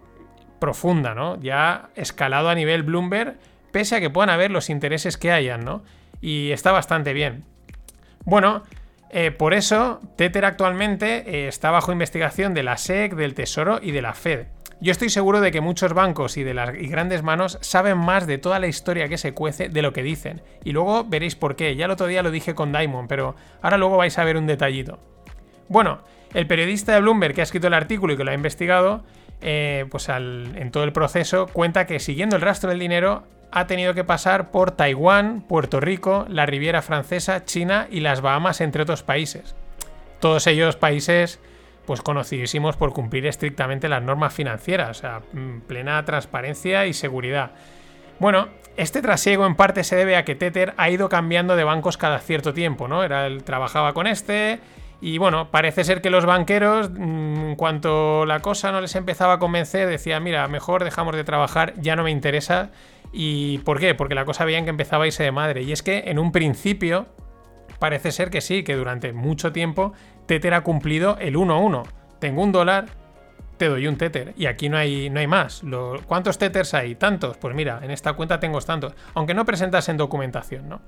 profunda, 0.59 1.15
¿no? 1.15 1.39
Ya 1.41 1.89
escalado 1.95 2.49
a 2.49 2.55
nivel 2.55 2.83
Bloomberg, 2.83 3.37
pese 3.71 3.95
a 3.95 3.99
que 3.99 4.09
puedan 4.09 4.29
haber 4.29 4.51
los 4.51 4.69
intereses 4.69 5.17
que 5.17 5.31
hayan, 5.31 5.65
¿no? 5.65 5.83
Y 6.21 6.51
está 6.51 6.71
bastante 6.71 7.13
bien. 7.13 7.43
Bueno, 8.23 8.63
eh, 9.09 9.31
por 9.31 9.53
eso 9.53 10.01
Tether 10.15 10.45
actualmente 10.45 11.47
está 11.47 11.71
bajo 11.71 11.91
investigación 11.91 12.53
de 12.53 12.63
la 12.63 12.77
SEC, 12.77 13.15
del 13.15 13.33
Tesoro 13.33 13.79
y 13.81 13.91
de 13.91 14.01
la 14.01 14.13
Fed. 14.13 14.47
Yo 14.81 14.91
estoy 14.91 15.09
seguro 15.09 15.39
de 15.39 15.51
que 15.51 15.61
muchos 15.61 15.93
bancos 15.93 16.37
y 16.37 16.43
de 16.43 16.53
las 16.53 16.73
grandes 16.73 17.23
manos 17.23 17.57
saben 17.61 17.97
más 17.97 18.27
de 18.27 18.37
toda 18.37 18.59
la 18.59 18.67
historia 18.67 19.07
que 19.07 19.17
se 19.17 19.33
cuece 19.33 19.69
de 19.69 19.81
lo 19.81 19.93
que 19.93 20.03
dicen. 20.03 20.41
Y 20.63 20.73
luego 20.73 21.05
veréis 21.05 21.35
por 21.35 21.55
qué. 21.55 21.75
Ya 21.75 21.85
el 21.85 21.91
otro 21.91 22.07
día 22.07 22.23
lo 22.23 22.31
dije 22.31 22.55
con 22.55 22.73
Diamond, 22.73 23.07
pero 23.07 23.35
ahora 23.61 23.77
luego 23.77 23.97
vais 23.97 24.17
a 24.17 24.23
ver 24.25 24.37
un 24.37 24.47
detallito. 24.47 24.99
Bueno, 25.69 25.99
el 26.33 26.45
periodista 26.45 26.93
de 26.93 27.01
Bloomberg 27.01 27.33
que 27.33 27.41
ha 27.41 27.45
escrito 27.45 27.67
el 27.67 27.73
artículo 27.73 28.13
y 28.13 28.17
que 28.17 28.25
lo 28.25 28.31
ha 28.31 28.35
investigado, 28.35 29.03
eh, 29.41 29.85
pues 29.89 30.09
en 30.09 30.71
todo 30.71 30.83
el 30.83 30.91
proceso, 30.91 31.47
cuenta 31.47 31.87
que 31.87 31.99
siguiendo 31.99 32.35
el 32.35 32.41
rastro 32.41 32.69
del 32.69 32.79
dinero 32.79 33.23
ha 33.51 33.67
tenido 33.67 33.93
que 33.93 34.03
pasar 34.03 34.51
por 34.51 34.71
Taiwán, 34.71 35.41
Puerto 35.41 35.79
Rico, 35.79 36.25
la 36.27 36.45
Riviera 36.45 36.81
Francesa, 36.81 37.45
China 37.45 37.87
y 37.89 38.01
las 38.01 38.19
Bahamas, 38.19 38.59
entre 38.59 38.83
otros 38.83 39.03
países. 39.03 39.55
Todos 40.19 40.45
ellos 40.47 40.75
países 40.75 41.39
pues 41.85 42.01
conocidísimos 42.01 42.75
por 42.77 42.93
cumplir 42.93 43.25
estrictamente 43.25 43.89
las 43.89 44.01
normas 44.01 44.33
financieras, 44.33 44.89
o 44.97 45.01
sea, 45.01 45.21
mm, 45.33 45.61
plena 45.61 46.03
transparencia 46.05 46.85
y 46.85 46.93
seguridad. 46.93 47.51
Bueno, 48.19 48.47
este 48.77 49.01
trasiego 49.01 49.45
en 49.45 49.55
parte 49.55 49.83
se 49.83 49.95
debe 49.95 50.15
a 50.15 50.25
que 50.25 50.35
Tether 50.35 50.73
ha 50.77 50.89
ido 50.89 51.09
cambiando 51.09 51.55
de 51.55 51.63
bancos 51.63 51.97
cada 51.97 52.19
cierto 52.19 52.53
tiempo, 52.53 52.87
¿no? 52.87 53.03
Era, 53.03 53.27
él 53.27 53.43
trabajaba 53.43 53.93
con 53.93 54.07
este 54.07 54.59
y 55.01 55.17
bueno, 55.17 55.51
parece 55.51 55.83
ser 55.83 56.01
que 56.01 56.09
los 56.09 56.25
banqueros, 56.25 56.89
mm, 56.89 57.49
en 57.49 57.55
cuanto 57.55 58.25
la 58.25 58.39
cosa 58.39 58.71
no 58.71 58.81
les 58.81 58.95
empezaba 58.95 59.33
a 59.33 59.39
convencer, 59.39 59.87
decían, 59.87 60.23
mira, 60.23 60.47
mejor 60.47 60.83
dejamos 60.83 61.15
de 61.15 61.23
trabajar, 61.23 61.73
ya 61.79 61.95
no 61.95 62.03
me 62.03 62.11
interesa. 62.11 62.71
¿Y 63.11 63.59
por 63.59 63.79
qué? 63.79 63.93
Porque 63.95 64.15
la 64.15 64.25
cosa 64.25 64.45
veían 64.45 64.63
que 64.63 64.71
empezaba 64.71 65.03
a 65.03 65.07
irse 65.07 65.23
de 65.23 65.31
madre. 65.31 65.63
Y 65.63 65.71
es 65.71 65.83
que 65.83 66.05
en 66.07 66.19
un 66.19 66.31
principio 66.31 67.07
parece 67.79 68.11
ser 68.11 68.29
que 68.29 68.41
sí, 68.41 68.63
que 68.63 68.75
durante 68.75 69.13
mucho 69.13 69.51
tiempo 69.51 69.93
Tether 70.25 70.53
ha 70.53 70.61
cumplido 70.61 71.17
el 71.19 71.35
1-1. 71.35 71.83
Tengo 72.19 72.41
un 72.41 72.51
dólar, 72.51 72.85
te 73.57 73.67
doy 73.69 73.87
un 73.87 73.97
Tether. 73.97 74.33
Y 74.37 74.45
aquí 74.47 74.69
no 74.69 74.77
hay, 74.77 75.09
no 75.09 75.19
hay 75.19 75.27
más. 75.27 75.63
¿Cuántos 76.05 76.37
Tethers 76.37 76.73
hay? 76.73 76.95
¿Tantos? 76.95 77.37
Pues 77.37 77.55
mira, 77.55 77.79
en 77.83 77.91
esta 77.91 78.13
cuenta 78.13 78.39
tengo 78.39 78.59
tantos. 78.61 78.93
Aunque 79.13 79.33
no 79.33 79.45
presentas 79.45 79.89
en 79.89 79.97
documentación, 79.97 80.69
¿no? 80.69 80.81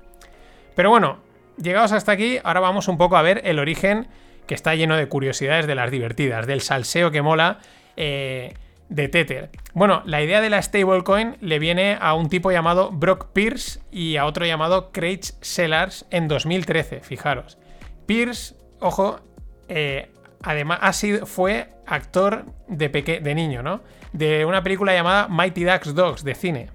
Pero 0.74 0.90
bueno, 0.90 1.18
llegados 1.56 1.92
hasta 1.92 2.12
aquí, 2.12 2.38
ahora 2.42 2.60
vamos 2.60 2.88
un 2.88 2.98
poco 2.98 3.16
a 3.16 3.22
ver 3.22 3.42
el 3.44 3.58
origen 3.58 4.08
que 4.46 4.54
está 4.54 4.74
lleno 4.74 4.96
de 4.96 5.08
curiosidades 5.08 5.66
de 5.66 5.74
las 5.74 5.90
divertidas, 5.90 6.46
del 6.46 6.60
salseo 6.60 7.10
que 7.10 7.22
mola. 7.22 7.58
Eh, 7.96 8.54
de 8.88 9.08
Tether. 9.08 9.50
Bueno, 9.74 10.02
la 10.06 10.22
idea 10.22 10.40
de 10.40 10.50
la 10.50 10.62
stablecoin 10.62 11.36
le 11.40 11.58
viene 11.58 11.98
a 12.00 12.14
un 12.14 12.28
tipo 12.28 12.50
llamado 12.50 12.90
Brock 12.90 13.32
Pierce 13.32 13.80
y 13.90 14.16
a 14.16 14.26
otro 14.26 14.46
llamado 14.46 14.92
Craig 14.92 15.20
Sellars 15.40 16.06
en 16.10 16.28
2013, 16.28 17.00
fijaros. 17.00 17.58
Pierce, 18.06 18.54
ojo, 18.80 19.20
eh, 19.68 20.10
además 20.42 20.78
ha 20.82 20.92
sido, 20.92 21.26
fue 21.26 21.68
actor 21.86 22.44
de, 22.68 22.88
de 22.88 23.34
niño, 23.34 23.62
¿no? 23.62 23.80
De 24.12 24.44
una 24.44 24.62
película 24.62 24.92
llamada 24.94 25.28
Mighty 25.28 25.64
Ducks 25.64 25.94
Dogs 25.94 26.24
de 26.24 26.34
cine. 26.34 26.70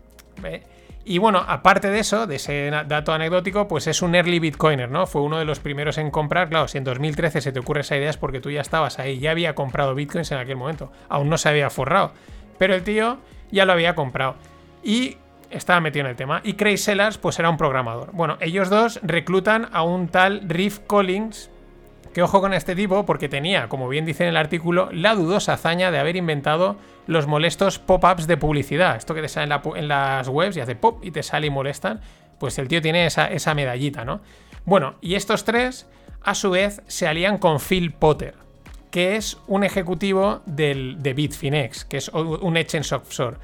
Y 1.05 1.17
bueno, 1.17 1.43
aparte 1.45 1.89
de 1.89 1.99
eso, 1.99 2.27
de 2.27 2.35
ese 2.35 2.71
dato 2.87 3.11
anecdótico, 3.11 3.67
pues 3.67 3.87
es 3.87 4.01
un 4.01 4.15
early 4.15 4.39
bitcoiner, 4.39 4.89
¿no? 4.89 5.05
Fue 5.05 5.21
uno 5.21 5.37
de 5.37 5.45
los 5.45 5.59
primeros 5.59 5.97
en 5.97 6.11
comprar. 6.11 6.49
Claro, 6.49 6.69
si 6.69 6.77
en 6.77 6.85
2013 6.85 7.41
se 7.41 7.51
te 7.51 7.59
ocurre 7.59 7.81
esa 7.81 7.97
idea 7.97 8.09
es 8.09 8.17
porque 8.17 8.39
tú 8.39 8.49
ya 8.49 8.61
estabas 8.61 8.99
ahí, 8.99 9.19
ya 9.19 9.31
había 9.31 9.53
comprado 9.53 9.95
bitcoins 9.95 10.31
en 10.31 10.37
aquel 10.37 10.55
momento. 10.55 10.91
Aún 11.09 11.29
no 11.29 11.37
se 11.37 11.49
había 11.49 11.69
forrado. 11.69 12.13
Pero 12.57 12.73
el 12.73 12.83
tío 12.83 13.19
ya 13.51 13.65
lo 13.65 13.73
había 13.73 13.95
comprado. 13.95 14.35
Y 14.81 15.17
estaba 15.49 15.81
metido 15.81 16.05
en 16.05 16.11
el 16.11 16.15
tema. 16.15 16.39
Y 16.43 16.53
Craig 16.53 16.77
Sellers, 16.77 17.17
pues 17.17 17.37
era 17.37 17.49
un 17.49 17.57
programador. 17.57 18.11
Bueno, 18.13 18.37
ellos 18.39 18.69
dos 18.69 18.99
reclutan 19.03 19.67
a 19.73 19.83
un 19.83 20.07
tal 20.07 20.41
Riff 20.47 20.79
Collins, 20.87 21.51
que 22.13 22.21
ojo 22.21 22.39
con 22.39 22.53
este 22.53 22.75
tipo, 22.75 23.05
porque 23.05 23.27
tenía, 23.27 23.67
como 23.67 23.89
bien 23.89 24.05
dice 24.05 24.23
en 24.23 24.29
el 24.29 24.37
artículo, 24.37 24.89
la 24.91 25.15
dudosa 25.15 25.53
hazaña 25.53 25.91
de 25.91 25.97
haber 25.97 26.15
inventado 26.15 26.77
los 27.07 27.27
molestos 27.27 27.79
pop-ups 27.79 28.27
de 28.27 28.37
publicidad. 28.37 28.95
Esto 28.95 29.15
que 29.15 29.21
te 29.21 29.27
sale 29.27 29.53
en, 29.75 29.87
las 29.87 30.27
webs 30.27 30.55
y 30.55 30.61
hace 30.61 30.75
pop 30.75 31.03
y 31.03 31.11
te 31.11 31.23
sale 31.23 31.47
y 31.47 31.49
molestan. 31.49 32.01
Pues 32.39 32.57
el 32.59 32.67
tío 32.67 32.81
tiene 32.81 33.05
esa, 33.05 33.27
esa 33.27 33.53
medallita, 33.53 34.05
¿no? 34.05 34.21
Bueno, 34.65 34.95
y 35.01 35.15
estos 35.15 35.43
tres, 35.43 35.87
a 36.21 36.35
su 36.35 36.51
vez, 36.51 36.81
se 36.87 37.07
alían 37.07 37.37
con 37.37 37.59
Phil 37.59 37.91
Potter, 37.91 38.35
que 38.91 39.15
es 39.15 39.37
un 39.47 39.63
ejecutivo 39.63 40.41
del, 40.45 41.01
de 41.01 41.13
Bitfinex, 41.13 41.85
que 41.85 41.97
es 41.97 42.09
un 42.09 42.57
exchange 42.57 42.93
offshore. 42.93 43.37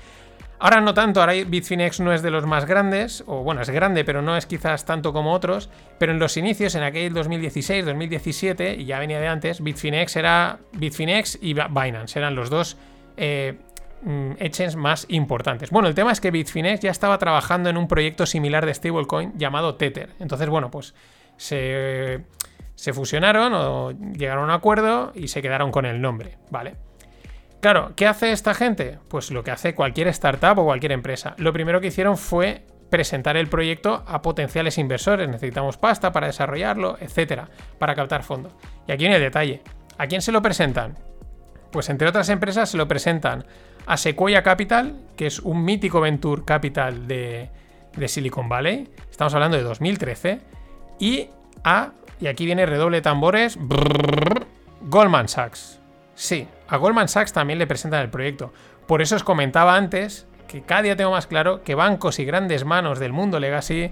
Ahora 0.62 0.82
no 0.82 0.94
tanto, 0.94 1.22
ahora 1.22 1.34
Bitfinex 1.34 2.02
no 2.02 2.12
es 2.12 2.22
de 2.22 2.32
los 2.32 2.46
más 2.46 2.66
grandes, 2.66 3.24
o 3.28 3.44
bueno, 3.44 3.62
es 3.62 3.70
grande, 3.70 4.04
pero 4.04 4.22
no 4.22 4.36
es 4.36 4.46
quizás 4.46 4.84
tanto 4.84 5.14
como 5.14 5.32
otros, 5.32 5.70
pero 5.98 6.12
en 6.12 6.20
los 6.20 6.36
inicios, 6.36 6.76
en 6.76 6.84
aquel 6.84 7.14
2016, 7.14 7.86
2017, 7.86 8.76
y 8.76 8.84
ya 8.84 9.00
venía 9.00 9.22
de 9.22 9.30
antes, 9.30 9.64
Bitfinex 9.64 10.18
era 10.18 10.60
Bitfinex 10.74 11.40
y 11.42 11.54
Binance, 11.54 12.20
eran 12.20 12.36
los 12.36 12.50
dos 12.50 12.76
eh, 13.16 13.58
mm, 14.02 14.32
exchanges 14.40 14.76
más 14.76 15.06
importantes. 15.08 15.70
Bueno, 15.70 15.88
el 15.88 15.96
tema 15.96 16.12
es 16.12 16.20
que 16.20 16.30
Bitfinex 16.30 16.82
ya 16.82 16.92
estaba 16.92 17.18
trabajando 17.20 17.70
en 17.70 17.78
un 17.78 17.88
proyecto 17.88 18.26
similar 18.26 18.66
de 18.66 18.74
stablecoin 18.74 19.38
llamado 19.38 19.76
Tether. 19.76 20.10
Entonces, 20.20 20.50
bueno, 20.50 20.70
pues 20.70 20.94
se, 21.38 22.26
se 22.76 22.92
fusionaron 22.92 23.54
o 23.54 23.92
llegaron 23.92 24.44
a 24.44 24.48
un 24.48 24.52
acuerdo 24.52 25.14
y 25.16 25.30
se 25.30 25.42
quedaron 25.42 25.72
con 25.72 25.86
el 25.86 26.02
nombre, 26.02 26.38
¿vale? 26.50 26.89
Claro, 27.60 27.92
¿qué 27.96 28.08
hace 28.08 28.32
esta 28.32 28.54
gente? 28.54 29.00
Pues 29.10 29.32
lo 29.32 29.44
que 29.44 29.52
hace 29.52 29.76
cualquier 29.76 30.08
startup 30.08 30.58
o 30.60 30.66
cualquier 30.66 30.94
empresa. 30.94 31.36
Lo 31.38 31.52
primero 31.52 31.82
que 31.82 31.88
hicieron 31.88 32.18
fue 32.18 32.64
presentar 32.90 33.36
el 33.36 33.48
proyecto 33.48 34.04
a 34.08 34.22
potenciales 34.22 34.78
inversores. 34.78 35.28
Necesitamos 35.28 35.78
pasta 35.78 36.12
para 36.12 36.28
desarrollarlo, 36.28 36.98
etcétera, 37.02 37.50
para 37.78 37.96
captar 37.96 38.24
fondos. 38.24 38.54
Y 38.88 38.94
aquí 38.94 39.06
en 39.06 39.14
el 39.14 39.22
detalle. 39.22 39.62
¿A 39.98 40.08
quién 40.08 40.22
se 40.22 40.32
lo 40.32 40.42
presentan? 40.42 40.98
Pues 41.72 41.90
entre 41.90 42.08
otras 42.08 42.30
empresas 42.30 42.70
se 42.70 42.78
lo 42.78 42.88
presentan 42.88 43.46
a 43.86 43.98
Sequoia 43.98 44.42
Capital, 44.42 44.96
que 45.18 45.28
es 45.28 45.40
un 45.40 45.64
mítico 45.64 46.00
venture 46.00 46.44
capital 46.46 47.08
de, 47.08 47.50
Silicon 48.08 48.48
Valley. 48.48 48.88
Estamos 49.12 49.34
hablando 49.34 49.58
de 49.58 49.64
2013. 49.64 50.40
Y 51.00 51.28
a, 51.64 51.92
y 52.22 52.28
aquí 52.28 52.46
viene 52.46 52.66
redoble 52.66 53.02
tambores, 53.02 53.60
Goldman 54.82 55.28
Sachs. 55.28 55.79
Sí, 56.20 56.50
a 56.68 56.76
Goldman 56.76 57.08
Sachs 57.08 57.32
también 57.32 57.60
le 57.60 57.66
presentan 57.66 58.02
el 58.02 58.10
proyecto. 58.10 58.52
Por 58.88 59.02
eso 59.02 59.16
os 59.16 59.24
comentaba 59.24 59.78
antes 59.78 60.28
que 60.50 60.62
cada 60.62 60.82
día 60.82 60.98
tengo 60.98 61.12
más 61.12 61.28
claro 61.28 61.64
que 61.64 61.76
bancos 61.76 62.20
y 62.20 62.26
grandes 62.26 62.66
manos 62.66 63.00
del 63.00 63.14
mundo 63.14 63.40
legacy 63.40 63.92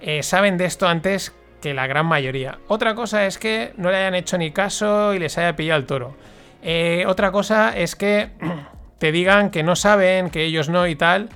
eh, 0.00 0.24
saben 0.24 0.58
de 0.58 0.64
esto 0.64 0.88
antes 0.88 1.32
que 1.60 1.72
la 1.72 1.86
gran 1.86 2.06
mayoría. 2.06 2.58
Otra 2.66 2.96
cosa 2.96 3.26
es 3.26 3.38
que 3.38 3.74
no 3.76 3.92
le 3.92 3.98
hayan 3.98 4.16
hecho 4.16 4.38
ni 4.38 4.50
caso 4.50 5.14
y 5.14 5.20
les 5.20 5.38
haya 5.38 5.54
pillado 5.54 5.78
el 5.78 5.86
toro. 5.86 6.16
Eh, 6.62 7.04
otra 7.06 7.30
cosa 7.30 7.76
es 7.76 7.94
que 7.94 8.30
te 8.98 9.12
digan 9.12 9.50
que 9.50 9.62
no 9.62 9.76
saben, 9.76 10.30
que 10.30 10.42
ellos 10.42 10.68
no 10.68 10.88
y 10.88 10.96
tal. 10.96 11.28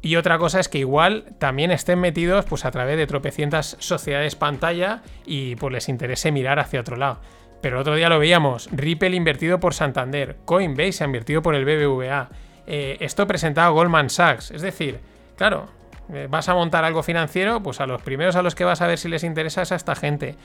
Y 0.00 0.16
otra 0.16 0.38
cosa 0.38 0.60
es 0.60 0.70
que 0.70 0.78
igual 0.78 1.26
también 1.38 1.72
estén 1.72 1.98
metidos 1.98 2.46
pues 2.46 2.64
a 2.64 2.70
través 2.70 2.96
de 2.96 3.06
tropecientas 3.06 3.76
sociedades 3.80 4.34
pantalla 4.34 5.02
y 5.26 5.56
pues 5.56 5.74
les 5.74 5.90
interese 5.90 6.32
mirar 6.32 6.58
hacia 6.58 6.80
otro 6.80 6.96
lado. 6.96 7.20
Pero 7.60 7.76
el 7.76 7.80
otro 7.80 7.96
día 7.96 8.08
lo 8.08 8.18
veíamos, 8.18 8.68
Ripple 8.72 9.16
invertido 9.16 9.58
por 9.58 9.74
Santander, 9.74 10.36
Coinbase 10.44 11.02
ha 11.02 11.06
invertido 11.06 11.42
por 11.42 11.54
el 11.54 11.64
BBVA, 11.64 12.28
eh, 12.66 12.96
esto 13.00 13.26
presentado 13.26 13.72
Goldman 13.72 14.10
Sachs, 14.10 14.50
es 14.50 14.62
decir, 14.62 15.00
claro, 15.36 15.66
eh, 16.12 16.26
vas 16.30 16.48
a 16.48 16.54
montar 16.54 16.84
algo 16.84 17.02
financiero, 17.02 17.62
pues 17.62 17.80
a 17.80 17.86
los 17.86 18.00
primeros 18.02 18.36
a 18.36 18.42
los 18.42 18.54
que 18.54 18.64
vas 18.64 18.80
a 18.80 18.86
ver 18.86 18.98
si 18.98 19.08
les 19.08 19.24
interesa 19.24 19.62
es 19.62 19.72
a 19.72 19.76
esta 19.76 19.94
gente, 19.94 20.36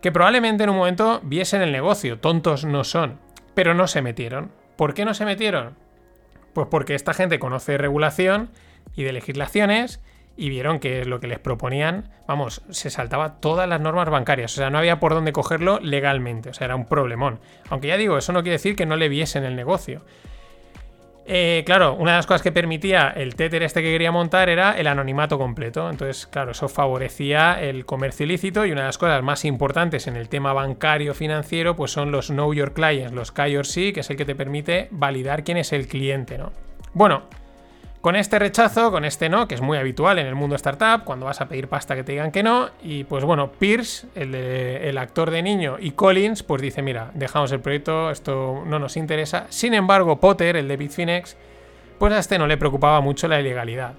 que 0.00 0.12
probablemente 0.12 0.64
en 0.64 0.70
un 0.70 0.76
momento 0.76 1.20
viesen 1.22 1.62
el 1.62 1.72
negocio, 1.72 2.18
tontos 2.18 2.64
no 2.64 2.84
son, 2.84 3.18
pero 3.54 3.74
no 3.74 3.86
se 3.86 4.02
metieron. 4.02 4.50
¿Por 4.76 4.94
qué 4.94 5.04
no 5.04 5.14
se 5.14 5.24
metieron? 5.24 5.76
Pues 6.52 6.68
porque 6.70 6.94
esta 6.94 7.14
gente 7.14 7.38
conoce 7.38 7.76
regulación 7.76 8.50
y 8.94 9.02
de 9.02 9.12
legislaciones 9.12 10.00
y 10.40 10.48
vieron 10.48 10.78
que 10.78 11.04
lo 11.04 11.20
que 11.20 11.26
les 11.26 11.38
proponían, 11.38 12.08
vamos, 12.26 12.62
se 12.70 12.88
saltaba 12.88 13.40
todas 13.40 13.68
las 13.68 13.78
normas 13.78 14.08
bancarias, 14.08 14.54
o 14.54 14.56
sea, 14.56 14.70
no 14.70 14.78
había 14.78 14.98
por 14.98 15.12
dónde 15.12 15.32
cogerlo 15.32 15.78
legalmente, 15.80 16.48
o 16.48 16.54
sea, 16.54 16.64
era 16.64 16.76
un 16.76 16.86
problemón. 16.86 17.40
Aunque 17.68 17.88
ya 17.88 17.98
digo, 17.98 18.16
eso 18.16 18.32
no 18.32 18.40
quiere 18.42 18.54
decir 18.54 18.74
que 18.74 18.86
no 18.86 18.96
le 18.96 19.10
viesen 19.10 19.44
el 19.44 19.54
negocio. 19.54 20.02
Eh, 21.26 21.62
claro, 21.66 21.94
una 21.94 22.12
de 22.12 22.16
las 22.16 22.26
cosas 22.26 22.40
que 22.40 22.52
permitía 22.52 23.10
el 23.10 23.34
Tether 23.34 23.62
este 23.62 23.82
que 23.82 23.92
quería 23.92 24.10
montar 24.10 24.48
era 24.48 24.78
el 24.78 24.86
anonimato 24.86 25.36
completo. 25.36 25.90
Entonces, 25.90 26.26
claro, 26.26 26.52
eso 26.52 26.68
favorecía 26.68 27.60
el 27.60 27.84
comercio 27.84 28.24
ilícito 28.24 28.64
y 28.64 28.72
una 28.72 28.80
de 28.80 28.86
las 28.86 28.98
cosas 28.98 29.22
más 29.22 29.44
importantes 29.44 30.06
en 30.06 30.16
el 30.16 30.30
tema 30.30 30.54
bancario 30.54 31.12
financiero, 31.12 31.76
pues 31.76 31.92
son 31.92 32.10
los 32.10 32.28
Know 32.28 32.54
Your 32.54 32.72
Clients, 32.72 33.12
los 33.12 33.30
KYC, 33.30 33.92
que 33.92 34.00
es 34.00 34.08
el 34.08 34.16
que 34.16 34.24
te 34.24 34.34
permite 34.34 34.88
validar 34.90 35.44
quién 35.44 35.58
es 35.58 35.74
el 35.74 35.86
cliente, 35.86 36.38
¿no? 36.38 36.50
Bueno, 36.94 37.24
con 38.00 38.16
este 38.16 38.38
rechazo, 38.38 38.90
con 38.90 39.04
este 39.04 39.28
no, 39.28 39.46
que 39.46 39.54
es 39.54 39.60
muy 39.60 39.76
habitual 39.76 40.18
en 40.18 40.26
el 40.26 40.34
mundo 40.34 40.56
startup, 40.56 41.04
cuando 41.04 41.26
vas 41.26 41.40
a 41.40 41.48
pedir 41.48 41.68
pasta 41.68 41.94
que 41.94 42.02
te 42.02 42.12
digan 42.12 42.32
que 42.32 42.42
no, 42.42 42.70
y 42.82 43.04
pues 43.04 43.24
bueno, 43.24 43.52
Pierce, 43.52 44.06
el, 44.14 44.96
actor 44.96 45.30
de 45.30 45.42
niño, 45.42 45.76
y 45.78 45.90
Collins, 45.90 46.42
pues 46.42 46.62
dice, 46.62 46.80
mira, 46.80 47.10
dejamos 47.14 47.52
el 47.52 47.60
proyecto, 47.60 48.10
esto 48.10 48.62
no 48.64 48.78
nos 48.78 48.96
interesa. 48.96 49.46
Sin 49.50 49.74
embargo, 49.74 50.18
Potter, 50.18 50.56
el 50.56 50.68
de 50.68 50.76
Bitfinex, 50.78 51.36
pues 51.98 52.12
a 52.14 52.18
este 52.18 52.38
no 52.38 52.46
le 52.46 52.56
preocupaba 52.56 53.00
mucho 53.02 53.28
la 53.28 53.40
ilegalidad. 53.40 53.92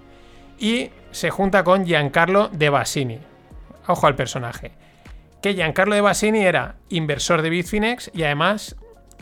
Y 0.57 0.89
se 1.11 1.29
junta 1.29 1.63
con 1.63 1.85
Giancarlo 1.85 2.49
De 2.49 2.69
Basini. 2.69 3.19
Ojo 3.87 4.07
al 4.07 4.15
personaje. 4.15 4.71
Que 5.41 5.53
Giancarlo 5.53 5.95
De 5.95 6.01
Basini 6.01 6.39
era 6.39 6.75
inversor 6.89 7.41
de 7.41 7.49
Bitfinex 7.49 8.11
y 8.13 8.23
además 8.23 8.75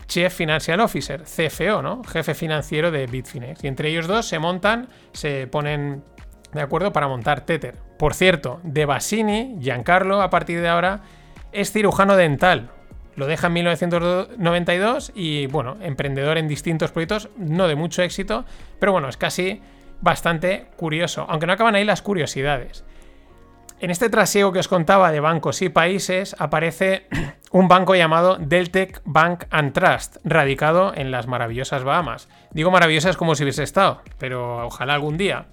Chief 0.10 0.34
Financial 0.34 0.80
Officer, 0.80 1.24
CFO, 1.24 1.84
¿no? 1.84 2.04
Jefe 2.04 2.34
financiero 2.34 2.90
de 2.90 3.06
Bitfinex. 3.06 3.64
Y 3.64 3.68
entre 3.68 3.90
ellos 3.90 4.08
dos 4.08 4.26
se 4.26 4.40
montan, 4.40 4.90
se 5.14 5.46
ponen 5.48 6.04
de 6.52 6.62
acuerdo 6.62 6.92
para 6.92 7.08
montar 7.08 7.46
Tether. 7.46 7.76
Por 7.98 8.16
cierto, 8.16 8.60
De 8.64 8.86
Basini, 8.86 9.58
Giancarlo, 9.62 10.22
a 10.22 10.32
partir 10.32 10.62
de 10.62 10.68
ahora, 10.68 11.02
es 11.52 11.72
cirujano 11.72 12.16
dental. 12.16 12.72
Lo 13.16 13.28
deja 13.28 13.48
en 13.48 13.54
1992 13.54 15.12
y, 15.14 15.46
bueno, 15.46 15.78
emprendedor 15.82 16.40
en 16.40 16.48
distintos 16.48 16.92
proyectos, 16.92 17.30
no 17.38 17.68
de 17.68 17.76
mucho 17.76 18.02
éxito, 18.02 18.46
pero 18.80 18.92
bueno, 18.92 19.10
es 19.10 19.18
casi 19.18 19.62
bastante 20.02 20.70
curioso. 20.76 21.28
Aunque 21.30 21.46
no 21.46 21.54
acaban 21.54 21.76
ahí 21.76 21.84
las 21.84 22.02
curiosidades. 22.02 22.84
En 23.82 23.92
este 23.92 24.10
trasiego 24.10 24.52
que 24.52 24.60
os 24.60 24.68
contaba 24.68 25.10
de 25.10 25.22
bancos 25.22 25.62
y 25.62 25.70
países 25.70 26.36
aparece 26.38 27.08
un 27.52 27.70
banco 27.70 27.96
llamado 27.96 28.36
Deltec 28.38 29.02
Bank 29.06 29.46
and 29.52 29.72
Trust, 29.72 30.18
radicado 30.26 30.94
en 30.94 31.12
las 31.12 31.28
maravillosas 31.28 31.86
Bahamas. 31.86 32.28
Digo 32.52 32.72
maravillosas 32.72 33.16
como 33.16 33.36
si 33.36 33.44
hubiese 33.44 33.64
estado, 33.64 34.02
pero 34.18 34.66
ojalá 34.66 34.96
algún 34.96 35.18
día. 35.18 35.46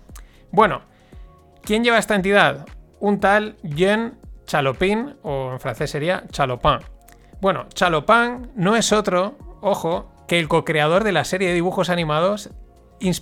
Bueno, 0.51 0.83
¿quién 1.63 1.85
lleva 1.85 1.99
esta 1.99 2.17
entidad? 2.17 2.67
Un 2.99 3.21
tal 3.21 3.59
Jean 3.63 4.19
Chalopin, 4.45 5.15
o 5.23 5.53
en 5.53 5.61
francés 5.61 5.91
sería 5.91 6.25
Chalopin. 6.33 6.79
Bueno, 7.41 7.67
Chalopin 7.75 8.51
no 8.57 8.75
es 8.75 8.93
otro, 8.93 9.37
ojo, 9.61 10.11
que 10.27 10.41
el 10.41 10.49
co-creador 10.49 11.05
de 11.05 11.13
la 11.13 11.25
serie 11.25 11.49
de 11.49 11.55
dibujos 11.55 11.91
animados 11.91 12.51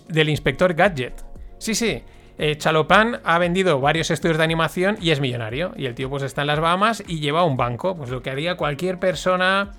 del 0.08 0.30
inspector 0.30 0.72
Gadget. 0.72 1.24
Sí, 1.58 1.74
sí, 1.74 2.04
eh, 2.38 2.56
Chalopan 2.56 3.20
ha 3.24 3.38
vendido 3.38 3.80
varios 3.80 4.10
estudios 4.10 4.38
de 4.38 4.44
animación 4.44 4.96
y 5.00 5.10
es 5.10 5.20
millonario. 5.20 5.72
Y 5.76 5.86
el 5.86 5.94
tío 5.94 6.10
pues 6.10 6.22
está 6.22 6.40
en 6.40 6.48
las 6.48 6.60
Bahamas 6.60 7.02
y 7.06 7.20
lleva 7.20 7.44
un 7.44 7.56
banco. 7.56 7.96
Pues 7.96 8.10
lo 8.10 8.22
que 8.22 8.30
haría 8.30 8.56
cualquier 8.56 8.98
persona 8.98 9.72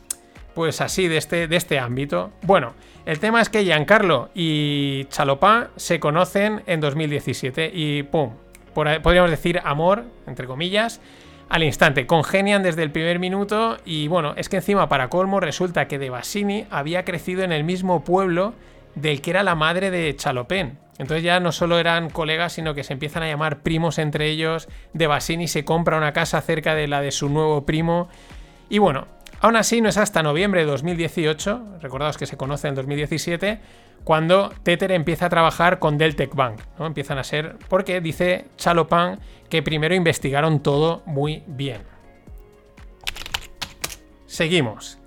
pues 0.54 0.80
así 0.82 1.08
de 1.08 1.18
este, 1.18 1.48
de 1.48 1.56
este 1.56 1.78
ámbito. 1.80 2.32
Bueno, 2.42 2.74
el 3.06 3.20
tema 3.20 3.42
es 3.42 3.50
que 3.50 3.64
Giancarlo 3.64 4.30
y 4.34 5.06
Chalopan 5.10 5.68
se 5.76 6.00
conocen 6.00 6.64
en 6.66 6.80
2017 6.80 7.72
y 7.74 8.04
¡pum! 8.04 8.32
podríamos 8.74 9.30
decir 9.30 9.62
amor, 9.64 10.06
entre 10.28 10.48
comillas, 10.48 11.02
al 11.50 11.64
instante. 11.64 12.08
Congenian 12.08 12.64
desde 12.64 12.84
el 12.84 12.92
primer 12.92 13.20
minuto 13.20 13.78
y 13.86 14.08
bueno, 14.08 14.34
es 14.38 14.50
que 14.50 14.58
encima 14.58 14.90
para 14.90 15.10
colmo 15.10 15.40
resulta 15.40 15.88
que 15.88 16.00
De 16.00 16.10
Basini 16.10 16.66
había 16.72 17.06
crecido 17.06 17.44
en 17.44 17.52
el 17.52 17.64
mismo 17.64 18.04
pueblo 18.04 18.54
del 18.96 19.22
que 19.22 19.32
era 19.32 19.44
la 19.44 19.56
madre 19.56 19.92
de 19.92 20.16
Chalopén. 20.16 20.85
Entonces 20.98 21.24
ya 21.24 21.40
no 21.40 21.52
solo 21.52 21.78
eran 21.78 22.10
colegas, 22.10 22.54
sino 22.54 22.74
que 22.74 22.84
se 22.84 22.94
empiezan 22.94 23.24
a 23.24 23.28
llamar 23.28 23.60
primos 23.60 24.00
entre 24.00 24.30
ellos. 24.30 24.70
De 24.94 25.08
Basini 25.08 25.48
se 25.48 25.66
compra 25.66 25.98
una 25.98 26.14
casa 26.14 26.40
cerca 26.42 26.74
de 26.74 26.88
la 26.88 27.02
de 27.02 27.12
su 27.12 27.30
nuevo 27.30 27.66
primo. 27.66 28.08
Y 28.70 28.80
bueno, 28.80 29.08
aún 29.42 29.58
así 29.58 29.82
no 29.82 29.90
es 29.90 29.98
hasta 29.98 30.24
noviembre 30.24 30.62
de 30.62 30.68
2018, 30.68 31.80
recordaos 31.82 32.18
que 32.18 32.26
se 32.26 32.38
conoce 32.38 32.70
en 32.70 32.76
2017, 32.76 33.60
cuando 34.04 34.54
Tether 34.64 34.92
empieza 34.92 35.26
a 35.26 35.30
trabajar 35.30 35.80
con 35.80 35.98
Deltec 35.98 36.34
Bank. 36.34 36.62
¿no? 36.80 36.86
Empiezan 36.86 37.18
a 37.18 37.24
ser, 37.24 37.58
porque 37.68 38.00
dice 38.00 38.46
Chalopan 38.56 39.20
que 39.50 39.62
primero 39.64 39.96
investigaron 39.96 40.62
todo 40.62 41.04
muy 41.06 41.44
bien. 41.48 41.82
Seguimos. 44.28 45.00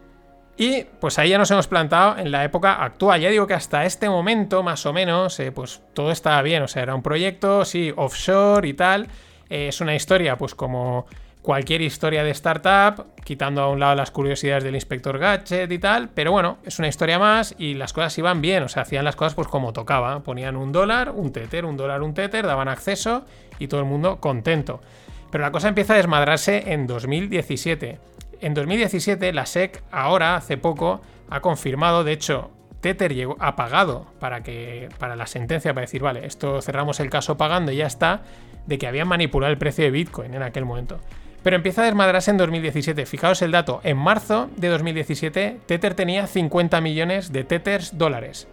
Y 0.58 0.82
pues 1.00 1.20
ahí 1.20 1.30
ya 1.30 1.38
nos 1.38 1.50
hemos 1.52 1.68
plantado 1.68 2.18
en 2.18 2.32
la 2.32 2.44
época 2.44 2.82
actual. 2.82 3.20
Ya 3.20 3.30
digo 3.30 3.46
que 3.46 3.54
hasta 3.54 3.84
este 3.84 4.08
momento, 4.10 4.64
más 4.64 4.84
o 4.86 4.92
menos, 4.92 5.38
eh, 5.38 5.52
pues 5.52 5.80
todo 5.94 6.10
estaba 6.10 6.42
bien. 6.42 6.64
O 6.64 6.68
sea, 6.68 6.82
era 6.82 6.96
un 6.96 7.02
proyecto, 7.02 7.64
sí, 7.64 7.92
offshore 7.94 8.66
y 8.66 8.74
tal. 8.74 9.06
Eh, 9.48 9.68
es 9.68 9.80
una 9.80 9.94
historia, 9.94 10.36
pues 10.36 10.56
como 10.56 11.06
cualquier 11.42 11.80
historia 11.80 12.24
de 12.24 12.30
startup, 12.32 13.06
quitando 13.24 13.62
a 13.62 13.70
un 13.70 13.78
lado 13.78 13.94
las 13.94 14.10
curiosidades 14.10 14.64
del 14.64 14.74
inspector 14.74 15.16
Gadget 15.18 15.70
y 15.70 15.78
tal, 15.78 16.10
pero 16.10 16.32
bueno, 16.32 16.58
es 16.64 16.78
una 16.78 16.88
historia 16.88 17.18
más 17.18 17.54
y 17.56 17.72
las 17.72 17.94
cosas 17.94 18.18
iban 18.18 18.42
bien, 18.42 18.64
o 18.64 18.68
sea, 18.68 18.82
hacían 18.82 19.04
las 19.04 19.16
cosas 19.16 19.34
pues 19.34 19.48
como 19.48 19.72
tocaba, 19.72 20.20
ponían 20.20 20.56
un 20.56 20.72
dólar, 20.72 21.10
un 21.10 21.32
tether, 21.32 21.64
un 21.64 21.78
dólar, 21.78 22.02
un 22.02 22.12
tether, 22.12 22.46
daban 22.46 22.68
acceso 22.68 23.24
y 23.58 23.68
todo 23.68 23.80
el 23.80 23.86
mundo 23.86 24.18
contento. 24.20 24.82
Pero 25.30 25.42
la 25.42 25.52
cosa 25.52 25.68
empieza 25.68 25.94
a 25.94 25.96
desmadrarse 25.96 26.70
en 26.72 26.86
2017. 26.86 27.98
En 28.40 28.54
2017 28.54 29.32
la 29.32 29.46
SEC 29.46 29.82
ahora, 29.90 30.36
hace 30.36 30.56
poco, 30.56 31.00
ha 31.28 31.40
confirmado, 31.40 32.04
de 32.04 32.12
hecho, 32.12 32.50
Tether 32.80 33.14
llegó, 33.14 33.36
ha 33.40 33.56
pagado 33.56 34.06
para, 34.20 34.42
que, 34.42 34.88
para 34.98 35.16
la 35.16 35.26
sentencia, 35.26 35.74
para 35.74 35.86
decir, 35.86 36.02
vale, 36.02 36.24
esto 36.24 36.62
cerramos 36.62 37.00
el 37.00 37.10
caso 37.10 37.36
pagando 37.36 37.72
y 37.72 37.76
ya 37.76 37.86
está, 37.86 38.22
de 38.66 38.78
que 38.78 38.86
habían 38.86 39.08
manipulado 39.08 39.52
el 39.52 39.58
precio 39.58 39.84
de 39.84 39.90
Bitcoin 39.90 40.34
en 40.34 40.42
aquel 40.42 40.64
momento. 40.64 41.00
Pero 41.42 41.56
empieza 41.56 41.82
a 41.82 41.84
desmadrarse 41.86 42.30
en 42.30 42.36
2017. 42.36 43.06
Fijaos 43.06 43.42
el 43.42 43.52
dato, 43.52 43.80
en 43.84 43.96
marzo 43.96 44.50
de 44.56 44.68
2017 44.68 45.60
Tether 45.66 45.94
tenía 45.94 46.26
50 46.26 46.80
millones 46.80 47.32
de 47.32 47.44
Tethers 47.44 47.96
dólares. 47.96 48.48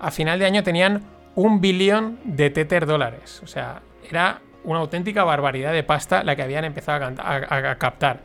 A 0.00 0.10
final 0.10 0.38
de 0.38 0.46
año 0.46 0.62
tenían 0.62 1.02
un 1.34 1.60
billón 1.60 2.18
de 2.24 2.50
Tether 2.50 2.86
dólares. 2.86 3.40
O 3.44 3.46
sea, 3.46 3.82
era 4.08 4.40
una 4.64 4.80
auténtica 4.80 5.24
barbaridad 5.24 5.72
de 5.72 5.82
pasta 5.82 6.24
la 6.24 6.36
que 6.36 6.42
habían 6.42 6.64
empezado 6.64 7.14
a, 7.18 7.76
captar. 7.76 8.20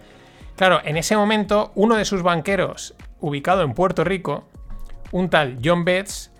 Claro, 0.59 0.81
en 0.83 0.97
ese 0.97 1.15
momento 1.15 1.71
uno 1.75 1.95
de 1.95 2.03
sus 2.03 2.21
banqueros, 2.21 2.93
ubicado 3.21 3.61
en 3.61 3.73
Puerto 3.73 4.03
Rico, 4.03 4.43
un 5.13 5.29
tal 5.29 5.57
John 5.63 5.85
Betts, 5.85 6.33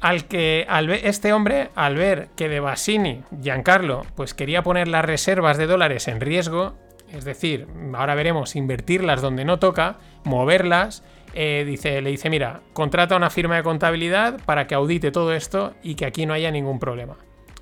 al 0.00 0.24
que 0.24 0.66
este 1.02 1.34
hombre, 1.34 1.68
al 1.74 1.96
ver 1.96 2.28
que 2.34 2.48
de 2.48 2.60
Bassini, 2.60 3.24
Giancarlo, 3.42 4.06
pues 4.14 4.32
quería 4.32 4.62
poner 4.62 4.88
las 4.88 5.04
reservas 5.04 5.58
de 5.58 5.66
dólares 5.66 6.08
en 6.08 6.22
riesgo, 6.22 6.76
es 7.12 7.26
decir, 7.26 7.66
ahora 7.92 8.14
veremos 8.14 8.56
invertirlas 8.56 9.20
donde 9.20 9.44
no 9.44 9.58
toca, 9.58 9.98
moverlas, 10.24 11.04
eh, 11.34 11.64
dice, 11.66 12.00
le 12.00 12.08
dice, 12.08 12.30
mira, 12.30 12.62
contrata 12.72 13.16
una 13.16 13.28
firma 13.28 13.56
de 13.56 13.64
contabilidad 13.64 14.40
para 14.46 14.66
que 14.66 14.74
audite 14.74 15.10
todo 15.10 15.34
esto 15.34 15.74
y 15.82 15.96
que 15.96 16.06
aquí 16.06 16.24
no 16.24 16.32
haya 16.32 16.50
ningún 16.50 16.78
problema. 16.78 17.18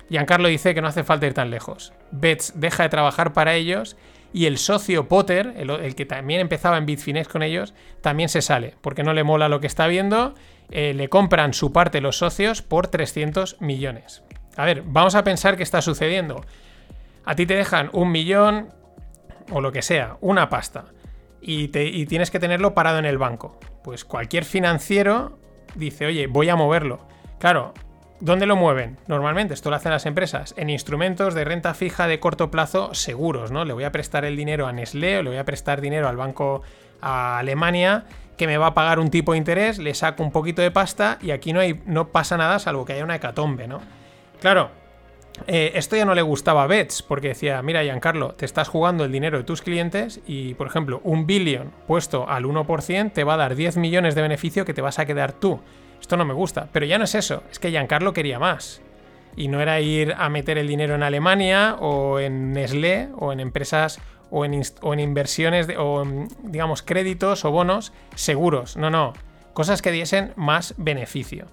Giancarlo 0.09 0.47
dice 0.47 0.73
que 0.73 0.81
no 0.81 0.87
hace 0.87 1.03
falta 1.03 1.27
ir 1.27 1.33
tan 1.33 1.49
lejos. 1.49 1.91
Betts 2.11 2.53
deja 2.55 2.83
de 2.83 2.89
trabajar 2.89 3.33
para 3.33 3.55
ellos 3.55 3.97
y 4.33 4.45
el 4.45 4.57
socio 4.57 5.07
Potter, 5.07 5.53
el, 5.57 5.95
que 5.95 6.05
también 6.05 6.41
empezaba 6.41 6.77
en 6.77 6.85
Bitfinex 6.85 7.27
con 7.27 7.43
ellos, 7.43 7.73
también 8.01 8.29
se 8.29 8.41
sale, 8.41 8.75
porque 8.81 9.03
no 9.03 9.13
le 9.13 9.23
mola 9.23 9.49
lo 9.49 9.59
que 9.59 9.67
está 9.67 9.87
viendo, 9.87 10.33
eh, 10.71 10.93
le 10.93 11.09
compran 11.09 11.53
su 11.53 11.71
parte 11.71 12.01
los 12.01 12.17
socios 12.17 12.61
por 12.61 12.87
300 12.87 13.61
millones. 13.61 14.23
A 14.57 14.65
ver, 14.65 14.83
vamos 14.85 15.15
a 15.15 15.23
pensar 15.23 15.57
qué 15.57 15.63
está 15.63 15.81
sucediendo. 15.81 16.43
A 17.23 17.35
ti 17.35 17.45
te 17.45 17.55
dejan 17.55 17.89
un 17.93 18.11
millón 18.11 18.69
o 19.51 19.61
lo 19.61 19.71
que 19.71 19.81
sea, 19.81 20.17
una 20.21 20.49
pasta, 20.49 20.85
y, 21.41 21.69
y 21.77 22.05
tienes 22.05 22.31
que 22.31 22.39
tenerlo 22.39 22.73
parado 22.73 22.99
en 22.99 23.05
el 23.05 23.17
banco. 23.17 23.59
Pues 23.83 24.03
cualquier 24.03 24.45
financiero 24.45 25.37
dice, 25.75 26.07
oye, 26.07 26.27
voy 26.27 26.49
a 26.49 26.55
moverlo. 26.55 27.07
Claro, 27.39 27.73
¿Dónde 28.21 28.45
lo 28.45 28.55
mueven? 28.55 28.97
Normalmente 29.07 29.53
esto 29.53 29.69
lo 29.69 29.75
hacen 29.75 29.91
las 29.91 30.05
empresas 30.05 30.53
en 30.57 30.69
instrumentos 30.69 31.33
de 31.33 31.43
renta 31.43 31.73
fija 31.73 32.07
de 32.07 32.19
corto 32.19 32.49
plazo 32.49 32.93
seguros, 32.93 33.51
¿no? 33.51 33.65
Le 33.65 33.73
voy 33.73 33.83
a 33.83 33.91
prestar 33.91 34.23
el 34.23 34.37
dinero 34.37 34.67
a 34.67 34.71
Nestlé 34.71 35.17
o 35.17 35.23
le 35.23 35.31
voy 35.31 35.39
a 35.39 35.43
prestar 35.45 35.81
dinero 35.81 36.07
al 36.07 36.15
banco 36.15 36.61
a 37.01 37.39
Alemania 37.39 38.05
que 38.37 38.47
me 38.47 38.57
va 38.57 38.67
a 38.67 38.73
pagar 38.73 38.99
un 38.99 39.09
tipo 39.09 39.33
de 39.33 39.37
interés, 39.37 39.79
le 39.79 39.93
saco 39.93 40.23
un 40.23 40.31
poquito 40.31 40.61
de 40.61 40.71
pasta 40.71 41.17
y 41.21 41.31
aquí 41.31 41.53
no, 41.53 41.59
hay, 41.59 41.81
no 41.85 42.09
pasa 42.09 42.37
nada 42.37 42.59
salvo 42.59 42.85
que 42.85 42.93
haya 42.93 43.03
una 43.03 43.15
hecatombe, 43.15 43.67
¿no? 43.67 43.81
Claro, 44.39 44.69
eh, 45.47 45.73
esto 45.75 45.95
ya 45.95 46.05
no 46.05 46.15
le 46.15 46.21
gustaba 46.21 46.63
a 46.63 46.67
Bets 46.67 47.01
porque 47.01 47.29
decía, 47.29 47.61
mira 47.61 47.83
Giancarlo, 47.83 48.33
te 48.33 48.45
estás 48.45 48.67
jugando 48.67 49.03
el 49.03 49.11
dinero 49.11 49.37
de 49.37 49.43
tus 49.43 49.61
clientes 49.61 50.21
y, 50.25 50.53
por 50.55 50.67
ejemplo, 50.67 51.01
un 51.03 51.27
billón 51.27 51.71
puesto 51.87 52.29
al 52.29 52.45
1% 52.45 53.11
te 53.13 53.23
va 53.23 53.33
a 53.33 53.37
dar 53.37 53.55
10 53.55 53.77
millones 53.77 54.15
de 54.15 54.21
beneficio 54.21 54.65
que 54.65 54.73
te 54.73 54.81
vas 54.81 54.99
a 54.99 55.05
quedar 55.05 55.33
tú. 55.33 55.59
Esto 56.05 56.17
no 56.17 56.25
me 56.25 56.35
gusta. 56.35 56.69
Pero 56.71 56.85
ya 56.85 56.99
no 56.99 57.05
es 57.05 57.15
eso, 57.15 57.41
es 57.49 57.57
que 57.57 57.71
Giancarlo 57.71 58.13
quería 58.13 58.37
más. 58.37 58.79
Y 59.35 59.47
no 59.47 59.59
era 59.59 59.81
ir 59.81 60.13
a 60.15 60.29
meter 60.29 60.59
el 60.59 60.67
dinero 60.67 60.93
en 60.93 61.01
Alemania 61.01 61.77
o 61.79 62.19
en 62.19 62.53
Nestlé 62.53 63.09
o 63.17 63.33
en 63.33 63.39
empresas 63.39 63.99
o 64.29 64.45
en, 64.45 64.99
inversiones 64.99 65.67
o 65.75 66.03
en, 66.03 66.27
digamos, 66.43 66.83
créditos 66.83 67.43
o 67.43 67.49
bonos 67.49 67.91
seguros. 68.13 68.77
No, 68.77 68.91
no. 68.91 69.13
Cosas 69.53 69.81
que 69.81 69.91
diesen 69.91 70.31
más 70.35 70.75
beneficio. 70.77 71.47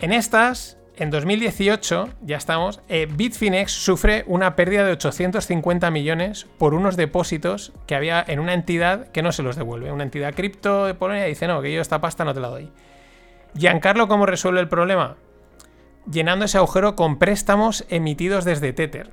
En 0.00 0.12
estas, 0.12 0.76
en 0.96 1.10
2018, 1.10 2.08
ya 2.22 2.36
estamos, 2.36 2.80
eh, 2.88 3.06
Bitfinex 3.08 3.70
sufre 3.70 4.24
una 4.26 4.56
pérdida 4.56 4.84
de 4.84 4.90
850 4.90 5.88
millones 5.92 6.48
por 6.58 6.74
unos 6.74 6.96
depósitos 6.96 7.72
que 7.86 7.94
había 7.94 8.24
en 8.26 8.40
una 8.40 8.54
entidad 8.54 9.06
que 9.12 9.22
no 9.22 9.30
se 9.30 9.44
los 9.44 9.54
devuelve. 9.54 9.92
Una 9.92 10.02
entidad 10.02 10.34
cripto 10.34 10.86
de 10.86 10.94
Polonia 10.94 11.26
dice, 11.26 11.46
no, 11.46 11.62
que 11.62 11.72
yo 11.72 11.80
esta 11.80 12.00
pasta 12.00 12.24
no 12.24 12.34
te 12.34 12.40
la 12.40 12.48
doy. 12.48 12.72
Giancarlo, 13.58 14.06
¿cómo 14.06 14.24
resuelve 14.24 14.60
el 14.60 14.68
problema? 14.68 15.16
Llenando 16.08 16.44
ese 16.44 16.58
agujero 16.58 16.94
con 16.94 17.18
préstamos 17.18 17.84
emitidos 17.88 18.44
desde 18.44 18.72
Tether. 18.72 19.10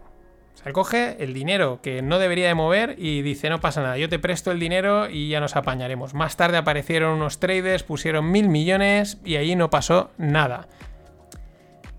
O 0.54 0.58
sea, 0.58 0.72
coge 0.72 1.18
el 1.24 1.34
dinero 1.34 1.80
que 1.82 2.04
no 2.04 2.20
debería 2.20 2.48
de 2.48 2.54
mover 2.54 2.96
y 3.00 3.24
dice, 3.24 3.50
no 3.50 3.60
pasa 3.60 3.82
nada, 3.82 3.98
yo 3.98 4.08
te 4.08 4.20
presto 4.20 4.52
el 4.52 4.60
dinero 4.60 5.10
y 5.10 5.30
ya 5.30 5.40
nos 5.40 5.56
apañaremos. 5.56 6.14
Más 6.14 6.38
tarde 6.38 6.58
aparecieron 6.58 7.14
unos 7.14 7.40
traders, 7.40 7.82
pusieron 7.82 8.32
mil 8.32 8.48
millones 8.48 9.18
y 9.26 9.38
ahí 9.38 9.56
no 9.56 9.72
pasó 9.72 10.12
nada. 10.18 10.68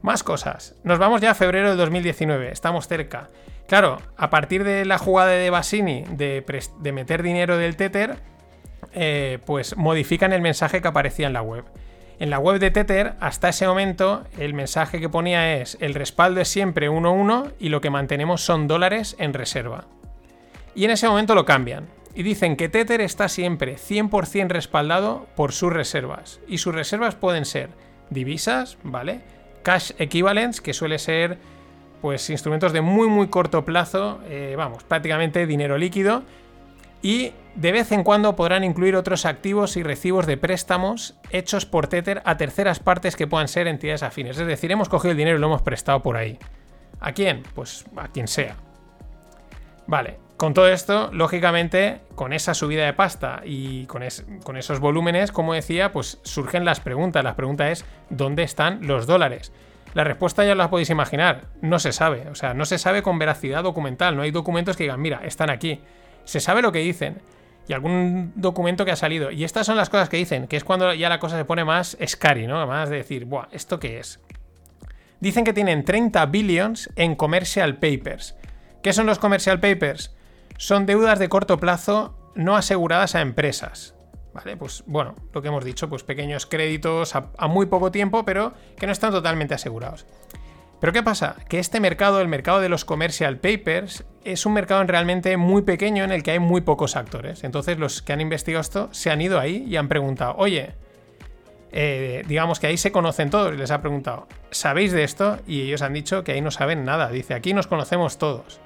Más 0.02 0.22
cosas. 0.22 0.76
Nos 0.84 1.00
vamos 1.00 1.20
ya 1.20 1.32
a 1.32 1.34
febrero 1.34 1.70
del 1.70 1.78
2019, 1.78 2.52
estamos 2.52 2.86
cerca. 2.86 3.28
Claro, 3.66 4.00
a 4.16 4.30
partir 4.30 4.62
de 4.62 4.84
la 4.84 4.98
jugada 4.98 5.32
de 5.32 5.50
Bassini 5.50 6.04
de, 6.10 6.44
meter 6.92 7.24
dinero 7.24 7.56
del 7.56 7.74
Tether, 7.74 8.18
eh, 8.92 9.40
pues 9.44 9.76
modifican 9.76 10.32
el 10.32 10.42
mensaje 10.42 10.80
que 10.80 10.86
aparecía 10.86 11.26
en 11.26 11.32
la 11.32 11.42
web. 11.42 11.64
En 12.18 12.30
la 12.30 12.38
web 12.38 12.58
de 12.58 12.70
Tether, 12.70 13.14
hasta 13.20 13.50
ese 13.50 13.66
momento, 13.66 14.24
el 14.38 14.54
mensaje 14.54 15.00
que 15.00 15.08
ponía 15.10 15.56
es 15.56 15.76
el 15.80 15.92
respaldo 15.92 16.40
es 16.40 16.48
siempre 16.48 16.88
1-1 16.88 17.52
y 17.58 17.68
lo 17.68 17.82
que 17.82 17.90
mantenemos 17.90 18.40
son 18.40 18.66
dólares 18.66 19.16
en 19.18 19.34
reserva. 19.34 19.84
Y 20.74 20.86
en 20.86 20.92
ese 20.92 21.08
momento 21.08 21.34
lo 21.34 21.44
cambian. 21.44 21.88
Y 22.14 22.22
dicen 22.22 22.56
que 22.56 22.70
Tether 22.70 23.02
está 23.02 23.28
siempre 23.28 23.76
100% 23.76 24.48
respaldado 24.48 25.26
por 25.36 25.52
sus 25.52 25.70
reservas. 25.70 26.40
Y 26.48 26.56
sus 26.56 26.74
reservas 26.74 27.14
pueden 27.14 27.44
ser 27.44 27.68
divisas, 28.08 28.78
¿vale? 28.82 29.20
Cash 29.62 29.90
equivalents, 29.98 30.62
que 30.62 30.72
suele 30.72 30.98
ser 30.98 31.36
pues 32.00 32.30
instrumentos 32.30 32.72
de 32.72 32.80
muy 32.80 33.08
muy 33.08 33.28
corto 33.28 33.66
plazo, 33.66 34.20
eh, 34.26 34.54
vamos, 34.56 34.84
prácticamente 34.84 35.46
dinero 35.46 35.76
líquido 35.76 36.22
y 37.02 37.32
de 37.54 37.72
vez 37.72 37.92
en 37.92 38.04
cuando 38.04 38.36
podrán 38.36 38.64
incluir 38.64 38.96
otros 38.96 39.24
activos 39.24 39.76
y 39.76 39.82
recibos 39.82 40.26
de 40.26 40.36
préstamos 40.36 41.14
hechos 41.30 41.66
por 41.66 41.86
Tether 41.86 42.22
a 42.24 42.36
terceras 42.36 42.80
partes 42.80 43.16
que 43.16 43.26
puedan 43.26 43.48
ser 43.48 43.66
entidades 43.66 44.02
afines. 44.02 44.38
Es 44.38 44.46
decir, 44.46 44.70
hemos 44.72 44.88
cogido 44.88 45.12
el 45.12 45.16
dinero 45.16 45.38
y 45.38 45.40
lo 45.40 45.46
hemos 45.46 45.62
prestado 45.62 46.02
por 46.02 46.16
ahí. 46.16 46.38
¿A 47.00 47.12
quién? 47.12 47.42
Pues 47.54 47.86
a 47.96 48.08
quien 48.08 48.28
sea. 48.28 48.56
Vale, 49.86 50.18
con 50.36 50.52
todo 50.52 50.68
esto, 50.68 51.10
lógicamente, 51.12 52.00
con 52.14 52.34
esa 52.34 52.52
subida 52.52 52.84
de 52.84 52.92
pasta 52.92 53.40
y 53.44 53.86
con, 53.86 54.02
esos 54.02 54.80
volúmenes, 54.80 55.32
como 55.32 55.54
decía, 55.54 55.92
pues 55.92 56.18
surgen 56.24 56.64
las 56.64 56.80
preguntas. 56.80 57.24
La 57.24 57.36
pregunta 57.36 57.70
es, 57.70 57.86
¿dónde 58.10 58.42
están 58.42 58.86
los 58.86 59.06
dólares? 59.06 59.52
La 59.94 60.04
respuesta 60.04 60.44
ya 60.44 60.54
la 60.54 60.68
podéis 60.68 60.90
imaginar, 60.90 61.44
no 61.62 61.78
se 61.78 61.92
sabe. 61.92 62.28
O 62.30 62.34
sea, 62.34 62.52
no 62.52 62.66
se 62.66 62.76
sabe 62.76 63.02
con 63.02 63.18
veracidad 63.18 63.62
documental. 63.62 64.14
No 64.14 64.22
hay 64.22 64.30
documentos 64.30 64.76
que 64.76 64.84
digan, 64.84 65.00
mira, 65.00 65.22
están 65.24 65.48
aquí 65.48 65.80
se 66.26 66.40
sabe 66.40 66.60
lo 66.60 66.72
que 66.72 66.80
dicen 66.80 67.22
y 67.68 67.72
algún 67.72 68.32
documento 68.36 68.84
que 68.84 68.92
ha 68.92 68.96
salido. 68.96 69.30
Y 69.30 69.44
estas 69.44 69.66
son 69.66 69.76
las 69.76 69.90
cosas 69.90 70.08
que 70.08 70.16
dicen, 70.16 70.46
que 70.46 70.56
es 70.56 70.64
cuando 70.64 70.92
ya 70.92 71.08
la 71.08 71.18
cosa 71.18 71.36
se 71.36 71.44
pone 71.44 71.64
más 71.64 71.96
scary, 72.06 72.46
¿no? 72.46 72.64
Más 72.66 72.90
de 72.90 72.96
decir, 72.96 73.24
Buah, 73.24 73.48
¿esto 73.52 73.80
qué 73.80 73.98
es? 73.98 74.20
Dicen 75.20 75.44
que 75.44 75.52
tienen 75.52 75.84
30 75.84 76.26
billions 76.26 76.90
en 76.96 77.14
commercial 77.14 77.78
papers. 77.78 78.36
¿Qué 78.82 78.92
son 78.92 79.06
los 79.06 79.18
commercial 79.18 79.60
papers? 79.60 80.14
Son 80.58 80.86
deudas 80.86 81.18
de 81.18 81.28
corto 81.28 81.58
plazo 81.58 82.32
no 82.34 82.56
aseguradas 82.56 83.14
a 83.14 83.20
empresas. 83.20 83.94
¿Vale? 84.34 84.56
Pues 84.58 84.84
bueno, 84.86 85.16
lo 85.32 85.40
que 85.40 85.48
hemos 85.48 85.64
dicho, 85.64 85.88
pues 85.88 86.04
pequeños 86.04 86.44
créditos 86.44 87.14
a 87.16 87.48
muy 87.48 87.66
poco 87.66 87.90
tiempo, 87.90 88.24
pero 88.26 88.52
que 88.76 88.86
no 88.86 88.92
están 88.92 89.10
totalmente 89.10 89.54
asegurados. 89.54 90.04
Pero 90.80 90.92
¿qué 90.92 91.02
pasa? 91.02 91.36
Que 91.48 91.58
este 91.58 91.80
mercado, 91.80 92.20
el 92.20 92.28
mercado 92.28 92.60
de 92.60 92.68
los 92.68 92.84
commercial 92.84 93.38
papers, 93.38 94.04
es 94.24 94.44
un 94.44 94.52
mercado 94.52 94.84
realmente 94.84 95.36
muy 95.36 95.62
pequeño 95.62 96.04
en 96.04 96.12
el 96.12 96.22
que 96.22 96.32
hay 96.32 96.38
muy 96.38 96.60
pocos 96.60 96.96
actores. 96.96 97.44
Entonces 97.44 97.78
los 97.78 98.02
que 98.02 98.12
han 98.12 98.20
investigado 98.20 98.60
esto 98.60 98.88
se 98.92 99.10
han 99.10 99.20
ido 99.22 99.40
ahí 99.40 99.64
y 99.68 99.76
han 99.76 99.88
preguntado, 99.88 100.34
oye, 100.36 100.74
eh, 101.72 102.22
digamos 102.26 102.60
que 102.60 102.66
ahí 102.68 102.76
se 102.76 102.92
conocen 102.92 103.30
todos 103.30 103.52
y 103.54 103.56
les 103.56 103.70
ha 103.70 103.80
preguntado, 103.80 104.28
¿sabéis 104.50 104.92
de 104.92 105.04
esto? 105.04 105.38
Y 105.46 105.62
ellos 105.62 105.82
han 105.82 105.92
dicho 105.94 106.24
que 106.24 106.32
ahí 106.32 106.40
no 106.40 106.50
saben 106.50 106.84
nada. 106.84 107.08
Dice, 107.10 107.34
aquí 107.34 107.52
nos 107.54 107.66
conocemos 107.66 108.18
todos. 108.18 108.60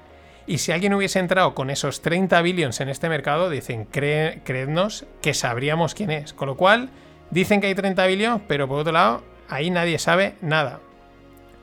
Y 0.47 0.57
si 0.57 0.71
alguien 0.71 0.93
hubiese 0.93 1.19
entrado 1.19 1.53
con 1.55 1.69
esos 1.69 2.01
30 2.01 2.41
billions 2.41 2.81
en 2.81 2.89
este 2.89 3.09
mercado, 3.09 3.49
dicen, 3.49 3.87
"Cre- 3.89 4.41
creednos 4.43 5.05
que 5.21 5.33
sabríamos 5.33 5.93
quién 5.93 6.11
es. 6.11 6.33
Con 6.33 6.47
lo 6.47 6.57
cual, 6.57 6.89
dicen 7.29 7.61
que 7.61 7.67
hay 7.67 7.75
30 7.75 8.05
billions, 8.07 8.41
pero 8.47 8.67
por 8.67 8.79
otro 8.79 8.91
lado, 8.91 9.23
ahí 9.49 9.69
nadie 9.69 9.97
sabe 9.99 10.35
nada. 10.41 10.79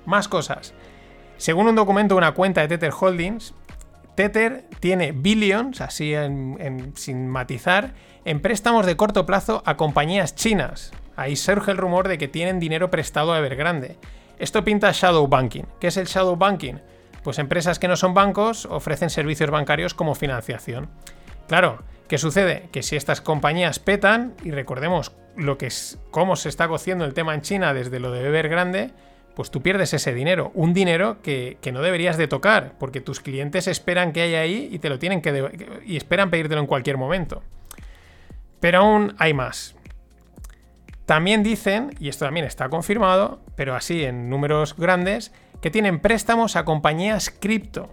Más 0.09 0.27
cosas. 0.27 0.73
Según 1.37 1.69
un 1.69 1.75
documento 1.75 2.15
de 2.15 2.19
una 2.19 2.33
cuenta 2.33 2.63
de 2.63 2.69
Tether 2.69 2.95
Holdings, 2.99 3.53
Tether 4.15 4.65
tiene 4.81 5.13
billions, 5.13 5.83
así 5.83 6.15
en- 6.15 6.93
sin 6.97 7.29
matizar, 7.29 7.93
en 8.25 8.41
préstamos 8.41 8.87
de 8.87 8.97
corto 8.97 9.27
plazo 9.27 9.63
a 9.67 9.77
compañías 9.77 10.35
chinas. 10.35 10.93
Ahí 11.15 11.37
surge 11.37 11.73
el 11.73 11.77
rumor 11.77 12.09
de 12.09 12.17
que 12.17 12.27
tienen 12.27 12.59
dinero 12.59 12.91
prestado 12.91 13.35
a 13.35 13.39
Evergrande. 13.39 13.99
Esto 14.39 14.65
pinta 14.65 14.93
shadow 14.93 15.29
banking. 15.29 15.65
¿Qué 15.79 15.89
es 15.89 15.99
el 15.99 16.07
shadow 16.07 16.37
banking? 16.37 16.77
Pues 17.23 17.39
empresas 17.39 17.79
que 17.79 17.87
no 17.89 17.97
son 17.97 18.15
bancos 18.15 18.65
ofrecen 18.65 19.11
servicios 19.11 19.51
bancarios 19.51 19.93
como 19.93 20.15
financiación. 20.15 20.89
Claro, 21.49 21.83
¿qué 22.09 22.17
sucede? 22.17 22.71
Que 22.73 22.83
si 22.83 22.97
estas 22.97 23.21
compañías 23.21 23.79
petan, 23.79 24.33
y 24.43 24.53
recordemos 24.53 25.13
lo 25.37 25.59
que 25.59 25.67
es, 25.67 25.99
cómo 26.11 26.35
se 26.35 26.49
está 26.49 26.67
cociendo 26.67 27.05
el 27.05 27.13
tema 27.13 27.35
en 27.35 27.43
China 27.43 27.75
desde 27.75 28.01
lo 28.01 28.11
de 28.11 28.27
Evergrande, 28.27 28.93
pues 29.39 29.53
tú 29.53 29.63
pierdes 29.63 29.95
ese 29.95 30.13
dinero. 30.15 30.51
Un 30.55 30.75
dinero 30.75 31.23
que, 31.23 31.59
que 31.61 31.71
no 31.71 31.81
deberías 31.81 32.17
de 32.17 32.27
tocar, 32.27 32.73
porque 32.77 33.01
tus 33.01 33.21
clientes 33.21 33.69
esperan 33.69 34.13
que 34.13 34.23
haya 34.23 34.41
ahí 34.41 34.69
y 34.73 34.81
te 34.81 34.89
lo 34.89 34.99
tienen 34.99 35.23
que 35.23 35.81
y 35.87 35.97
esperan 35.97 36.29
pedírtelo 36.29 36.61
en 36.61 36.67
cualquier 36.67 36.97
momento. 36.97 37.45
Pero 38.59 38.79
aún 38.79 39.15
hay 39.17 39.35
más. 39.35 39.77
También 41.07 41.45
dicen, 41.45 41.95
y 42.01 42.09
esto 42.09 42.25
también 42.25 42.47
está 42.47 42.69
confirmado, 42.69 43.41
pero 43.55 43.77
así 43.77 44.03
en 44.05 44.29
números 44.29 44.75
grandes, 44.77 45.33
que 45.63 45.71
tienen 45.71 46.01
préstamos 46.01 46.57
a 46.57 46.65
compañías 46.65 47.31
cripto, 47.31 47.91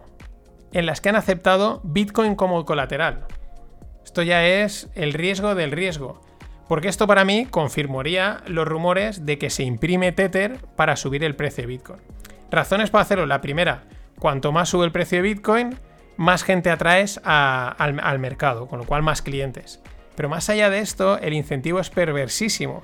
en 0.74 0.88
las 0.88 1.00
que 1.00 1.10
han 1.10 1.16
aceptado 1.16 1.80
Bitcoin 1.84 2.34
como 2.34 2.66
colateral. 2.66 3.28
Esto 4.04 4.24
ya 4.24 4.48
es 4.48 4.90
el 4.96 5.14
riesgo 5.14 5.54
del 5.54 5.70
riesgo. 5.70 6.22
Porque 6.68 6.88
esto 6.88 7.08
para 7.08 7.26
mí 7.26 7.46
confirmaría 7.46 8.42
los 8.48 8.68
rumores 8.68 9.26
de 9.26 9.38
que 9.38 9.50
se 9.50 9.64
imprime 9.64 10.12
Tether 10.12 10.58
para 10.76 10.96
subir 10.96 11.24
el 11.24 11.36
precio 11.36 11.64
de 11.64 11.68
Bitcoin. 11.68 12.00
Razones 12.50 12.90
para 12.90 13.04
hacerlo. 13.04 13.26
La 13.26 13.42
primera, 13.42 13.84
cuanto 14.20 14.52
más 14.52 14.70
sube 14.70 14.86
el 14.86 14.92
precio 14.92 15.18
de 15.18 15.22
Bitcoin, 15.24 15.76
más 16.18 16.44
gente 16.44 16.72
atraes 16.72 17.20
al 17.24 18.20
mercado, 18.20 18.68
con 18.68 18.80
lo 18.80 18.86
cual 18.86 19.04
más 19.04 19.22
clientes. 19.22 19.82
Pero 20.16 20.30
más 20.30 20.50
allá 20.50 20.70
de 20.70 20.80
esto, 20.80 21.20
el 21.20 21.34
incentivo 21.34 21.80
es 21.80 21.90
perversísimo 21.90 22.84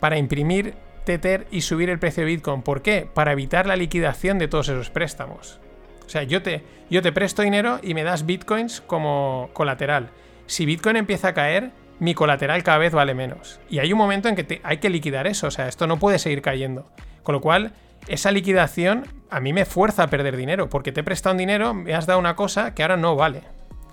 para 0.00 0.18
imprimir 0.18 0.74
Tether 1.04 1.46
y 1.50 1.62
subir 1.62 1.88
el 1.88 1.98
precio 1.98 2.22
de 2.24 2.30
Bitcoin. 2.32 2.62
¿Por 2.62 2.82
qué? 2.82 3.08
Para 3.12 3.32
evitar 3.32 3.66
la 3.66 3.76
liquidación 3.76 4.38
de 4.38 4.48
todos 4.48 4.68
esos 4.68 4.90
préstamos. 4.90 5.60
O 6.04 6.10
sea, 6.10 6.24
yo 6.24 6.42
te, 6.42 6.64
yo 6.90 7.00
te 7.00 7.12
presto 7.12 7.42
dinero 7.42 7.80
y 7.82 7.94
me 7.94 8.02
das 8.02 8.26
Bitcoins 8.26 8.80
como 8.80 9.50
colateral. 9.52 10.10
Si 10.46 10.66
Bitcoin 10.66 10.96
empieza 10.96 11.28
a 11.28 11.34
caer, 11.34 11.70
mi 12.00 12.14
colateral 12.14 12.62
cada 12.62 12.78
vez 12.78 12.92
vale 12.92 13.14
menos. 13.14 13.60
Y 13.68 13.78
hay 13.78 13.92
un 13.92 13.98
momento 13.98 14.28
en 14.28 14.36
que 14.36 14.60
hay 14.62 14.78
que 14.78 14.90
liquidar 14.90 15.26
eso. 15.26 15.48
O 15.48 15.50
sea, 15.50 15.68
esto 15.68 15.86
no 15.86 15.98
puede 15.98 16.18
seguir 16.18 16.42
cayendo. 16.42 16.86
Con 17.22 17.34
lo 17.34 17.40
cual, 17.40 17.72
esa 18.06 18.30
liquidación 18.30 19.06
a 19.30 19.40
mí 19.40 19.52
me 19.52 19.64
fuerza 19.64 20.04
a 20.04 20.08
perder 20.08 20.36
dinero. 20.36 20.68
Porque 20.68 20.92
te 20.92 21.00
he 21.00 21.04
prestado 21.04 21.34
un 21.34 21.38
dinero, 21.38 21.74
me 21.74 21.94
has 21.94 22.06
dado 22.06 22.18
una 22.18 22.36
cosa 22.36 22.74
que 22.74 22.82
ahora 22.82 22.96
no 22.96 23.16
vale. 23.16 23.42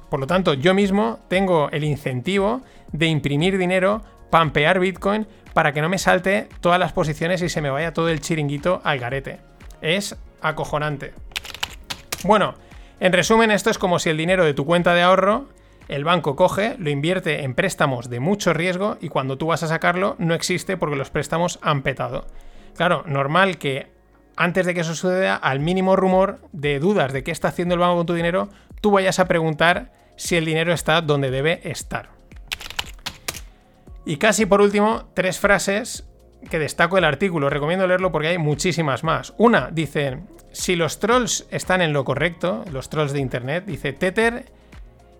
Por 0.10 0.20
lo 0.20 0.28
tanto, 0.28 0.54
yo 0.54 0.74
mismo 0.74 1.20
tengo 1.28 1.70
el 1.72 1.84
incentivo 1.84 2.62
de 2.92 3.08
imprimir 3.08 3.58
dinero, 3.58 4.04
pampear 4.30 4.80
Bitcoin, 4.80 5.28
para 5.54 5.74
que 5.74 5.82
no 5.82 5.90
me 5.90 5.98
salte 5.98 6.48
todas 6.60 6.80
las 6.80 6.94
posiciones 6.94 7.42
y 7.42 7.50
se 7.50 7.62
me 7.62 7.70
vaya 7.70 7.94
todo 7.94 8.10
el 8.10 8.22
chiringuito 8.22 8.82
al 8.84 9.00
garete. 9.00 9.40
Es 9.82 10.16
acojonante. 10.42 11.14
Bueno, 12.24 12.56
en 13.00 13.14
resumen, 13.14 13.52
esto 13.52 13.70
es 13.70 13.78
como 13.78 14.00
si 14.00 14.10
el 14.10 14.18
dinero 14.18 14.46
de 14.46 14.54
tu 14.54 14.66
cuenta 14.66 14.94
de 14.94 15.02
ahorro, 15.02 15.48
el 15.88 16.04
banco 16.04 16.36
coge, 16.36 16.76
lo 16.80 16.90
invierte 16.90 17.44
en 17.44 17.54
préstamos 17.54 18.10
de 18.10 18.20
mucho 18.20 18.54
riesgo 18.54 18.98
y 19.02 19.10
cuando 19.10 19.38
tú 19.38 19.48
vas 19.48 19.64
a 19.64 19.68
sacarlo 19.68 20.16
no 20.18 20.34
existe 20.34 20.78
porque 20.78 20.96
los 20.96 21.10
préstamos 21.10 21.60
han 21.62 21.84
petado. 21.84 22.26
Claro, 22.76 23.04
normal 23.06 23.58
que 23.58 23.88
antes 24.36 24.66
de 24.66 24.74
que 24.74 24.82
eso 24.82 24.96
suceda, 24.96 25.36
al 25.36 25.60
mínimo 25.60 25.96
rumor 25.96 26.40
de 26.52 26.80
dudas 26.80 27.14
de 27.14 27.24
qué 27.24 27.32
está 27.32 27.50
haciendo 27.50 27.76
el 27.76 27.80
banco 27.80 27.98
con 27.98 28.06
tu 28.06 28.14
dinero, 28.14 28.50
tú 28.82 28.92
vayas 28.92 29.20
a 29.20 29.28
preguntar 29.28 29.92
si 30.18 30.36
el 30.36 30.46
dinero 30.46 30.74
está 30.74 31.02
donde 31.02 31.32
debe 31.32 31.62
estar. 31.64 32.10
Y 34.06 34.18
casi 34.18 34.46
por 34.46 34.62
último, 34.62 35.10
tres 35.14 35.40
frases 35.40 36.08
que 36.50 36.60
destaco 36.60 36.98
el 36.98 37.06
artículo. 37.06 37.50
Recomiendo 37.50 37.88
leerlo 37.88 38.12
porque 38.12 38.28
hay 38.30 38.38
muchísimas 38.38 39.04
más. 39.04 39.34
Una, 39.38 39.70
dice, 39.72 40.20
si 40.52 40.76
los 40.76 41.00
trolls 41.00 41.48
están 41.50 41.82
en 41.82 41.94
lo 41.94 42.06
correcto, 42.06 42.64
los 42.72 42.90
trolls 42.90 43.14
de 43.14 43.20
Internet, 43.20 43.66
dice, 43.66 43.94
Tether 43.94 44.46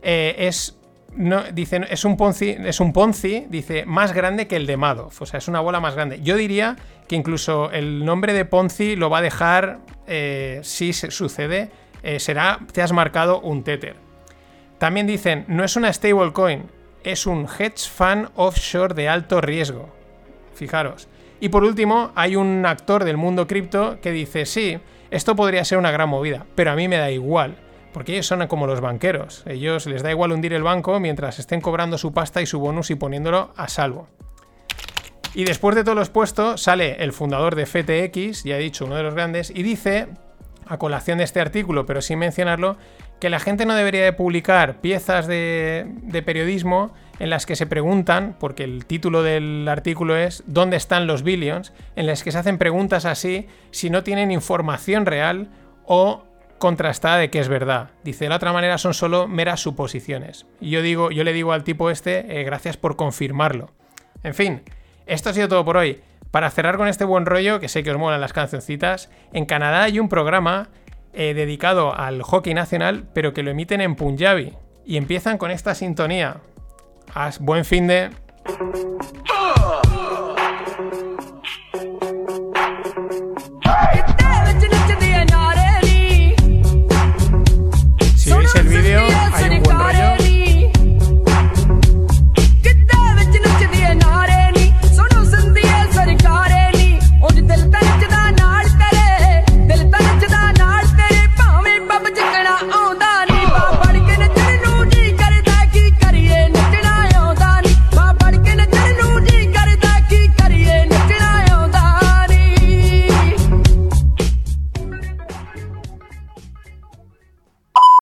eh, 0.06 0.48
es... 0.48 0.78
Es 1.18 2.04
un 2.04 2.18
Ponzi, 2.18 2.58
es 2.60 2.82
un 2.82 2.92
Ponzi, 2.92 3.46
dice, 3.48 3.86
más 3.86 4.12
grande 4.12 4.48
que 4.48 4.58
el 4.58 4.66
de 4.66 4.76
Madoff. 4.76 5.22
O 5.22 5.26
sea, 5.26 5.38
es 5.38 5.48
una 5.48 5.62
bola 5.62 5.80
más 5.80 5.96
grande. 5.96 6.20
Yo 6.22 6.36
diría 6.36 6.76
que 7.08 7.16
incluso 7.16 7.72
el 7.72 8.04
nombre 8.04 8.34
de 8.34 8.44
Ponzi 8.44 8.98
lo 8.98 9.10
va 9.10 9.20
a 9.20 9.22
dejar, 9.22 9.80
eh, 10.08 10.60
si 10.64 10.92
se 10.92 11.12
sucede, 11.12 11.70
eh, 12.04 12.20
será, 12.20 12.60
te 12.74 12.82
has 12.82 12.92
marcado 12.92 13.40
un 13.40 13.64
Tether. 13.64 13.96
También 14.78 15.08
dicen, 15.08 15.46
no 15.48 15.64
es 15.64 15.78
una 15.78 15.94
stablecoin, 15.94 16.64
es 17.06 17.26
un 17.26 17.48
hedge 17.48 17.88
fund 17.90 18.28
offshore 18.36 18.94
de 18.94 19.08
alto 19.08 19.40
riesgo. 19.40 19.96
Fijaros. 20.54 21.08
Y 21.40 21.48
por 21.48 21.64
último, 21.64 22.12
hay 22.16 22.36
un 22.36 22.66
actor 22.66 23.06
del 23.06 23.16
mundo 23.16 23.48
cripto 23.48 24.00
que 24.02 24.12
dice, 24.12 24.46
sí, 24.46 24.80
esto 25.12 25.34
podría 25.34 25.64
ser 25.64 25.78
una 25.78 25.92
gran 25.92 26.10
movida, 26.10 26.46
pero 26.56 26.72
a 26.72 26.76
mí 26.76 26.90
me 26.90 26.98
da 26.98 27.10
igual. 27.10 27.56
Porque 27.96 28.12
ellos 28.12 28.28
son 28.28 28.46
como 28.48 28.68
los 28.68 28.82
banqueros. 28.82 29.44
Ellos 29.48 29.86
les 29.86 30.04
da 30.04 30.12
igual 30.12 30.34
hundir 30.34 30.52
el 30.52 30.64
banco 30.64 31.00
mientras 31.00 31.40
estén 31.40 31.62
cobrando 31.62 31.98
su 31.98 32.12
pasta 32.12 32.42
y 32.42 32.46
su 32.46 32.60
bonus 32.60 32.92
y 32.92 32.96
poniéndolo 32.96 33.54
a 33.56 33.70
salvo. 33.70 34.10
Y 35.34 35.46
después 35.46 35.78
de 35.78 35.86
todo 35.86 35.96
lo 35.96 36.02
expuesto, 36.02 36.58
sale 36.58 37.02
el 37.02 37.14
fundador 37.14 37.56
de 37.56 37.66
FTX, 37.66 38.44
ya 38.44 38.58
he 38.58 38.60
dicho, 38.60 38.84
uno 38.84 38.98
de 38.98 39.04
los 39.04 39.14
grandes, 39.14 39.50
y 39.50 39.64
dice, 39.64 40.10
a 40.68 40.78
colación 40.78 41.20
de 41.20 41.24
este 41.24 41.40
artículo, 41.40 41.86
pero 41.86 42.02
sin 42.02 42.20
mencionarlo, 42.20 42.76
que 43.22 43.30
la 43.30 43.40
gente 43.40 43.66
no 43.66 43.76
debería 43.76 44.04
de 44.04 44.12
publicar 44.12 44.82
piezas 44.82 45.26
de 45.26 46.24
periodismo 46.26 46.94
en 47.20 47.30
las 47.30 47.46
que 47.46 47.56
se 47.56 47.66
preguntan, 47.66 48.36
porque 48.42 48.66
el 48.66 48.86
título 48.86 49.24
del 49.24 49.66
artículo 49.70 50.18
es 50.18 50.44
¿Dónde 50.48 50.76
están 50.76 51.08
los 51.08 51.24
billions? 51.24 51.72
en 51.96 52.08
las 52.08 52.24
que 52.24 52.34
se 52.34 52.40
hacen 52.40 52.58
preguntas 52.58 53.06
así 53.06 53.48
si 53.72 53.90
no 53.90 54.04
tienen 54.04 54.32
información 54.32 55.06
real 55.06 55.50
o 55.86 56.26
contrastada 56.66 57.18
de 57.18 57.30
que 57.30 57.38
es 57.38 57.48
verdad. 57.48 57.92
Dice, 58.04 58.26
de 58.26 58.30
la 58.30 58.38
otra 58.38 58.52
manera 58.52 58.80
son 58.80 58.96
solo 58.96 59.28
meras 59.28 59.60
suposiciones. 59.60 60.48
Y 60.60 60.72
yo 60.72 60.82
digo, 60.82 61.12
yo 61.12 61.24
le 61.24 61.32
digo 61.32 61.54
al 61.54 61.64
tipo 61.64 61.92
este, 61.92 62.40
eh, 62.40 62.44
gracias 62.44 62.76
por 62.76 62.96
confirmarlo. 62.96 63.70
En 64.24 64.34
fin, 64.34 64.64
esto 65.06 65.30
ha 65.30 65.34
sido 65.34 65.48
todo 65.48 65.64
por 65.64 65.78
hoy. 65.78 66.02
Para 66.32 66.50
cerrar 66.50 66.78
con 66.78 66.88
este 66.88 67.06
buen 67.06 67.28
rollo, 67.28 67.60
que 67.60 67.70
sé 67.70 67.84
que 67.84 67.92
os 67.92 68.00
molan 68.00 68.20
las 68.20 68.34
cancioncitas, 68.34 69.12
en 69.32 69.46
Canadá 69.46 69.84
hay 69.84 70.00
un 70.00 70.10
programa 70.10 70.70
eh, 71.14 71.36
dedicado 71.36 71.96
al 71.96 72.24
hockey 72.24 72.56
nacional, 72.56 73.06
pero 73.14 73.32
que 73.36 73.44
lo 73.44 73.52
emiten 73.52 73.80
en 73.80 73.96
Punjabi. 73.96 74.54
Y 74.88 74.98
empiezan 74.98 75.38
con 75.38 75.52
esta 75.52 75.76
sintonía. 75.76 76.38
Haz 77.14 77.38
buen 77.38 77.64
fin 77.64 77.86
de... 77.86 78.10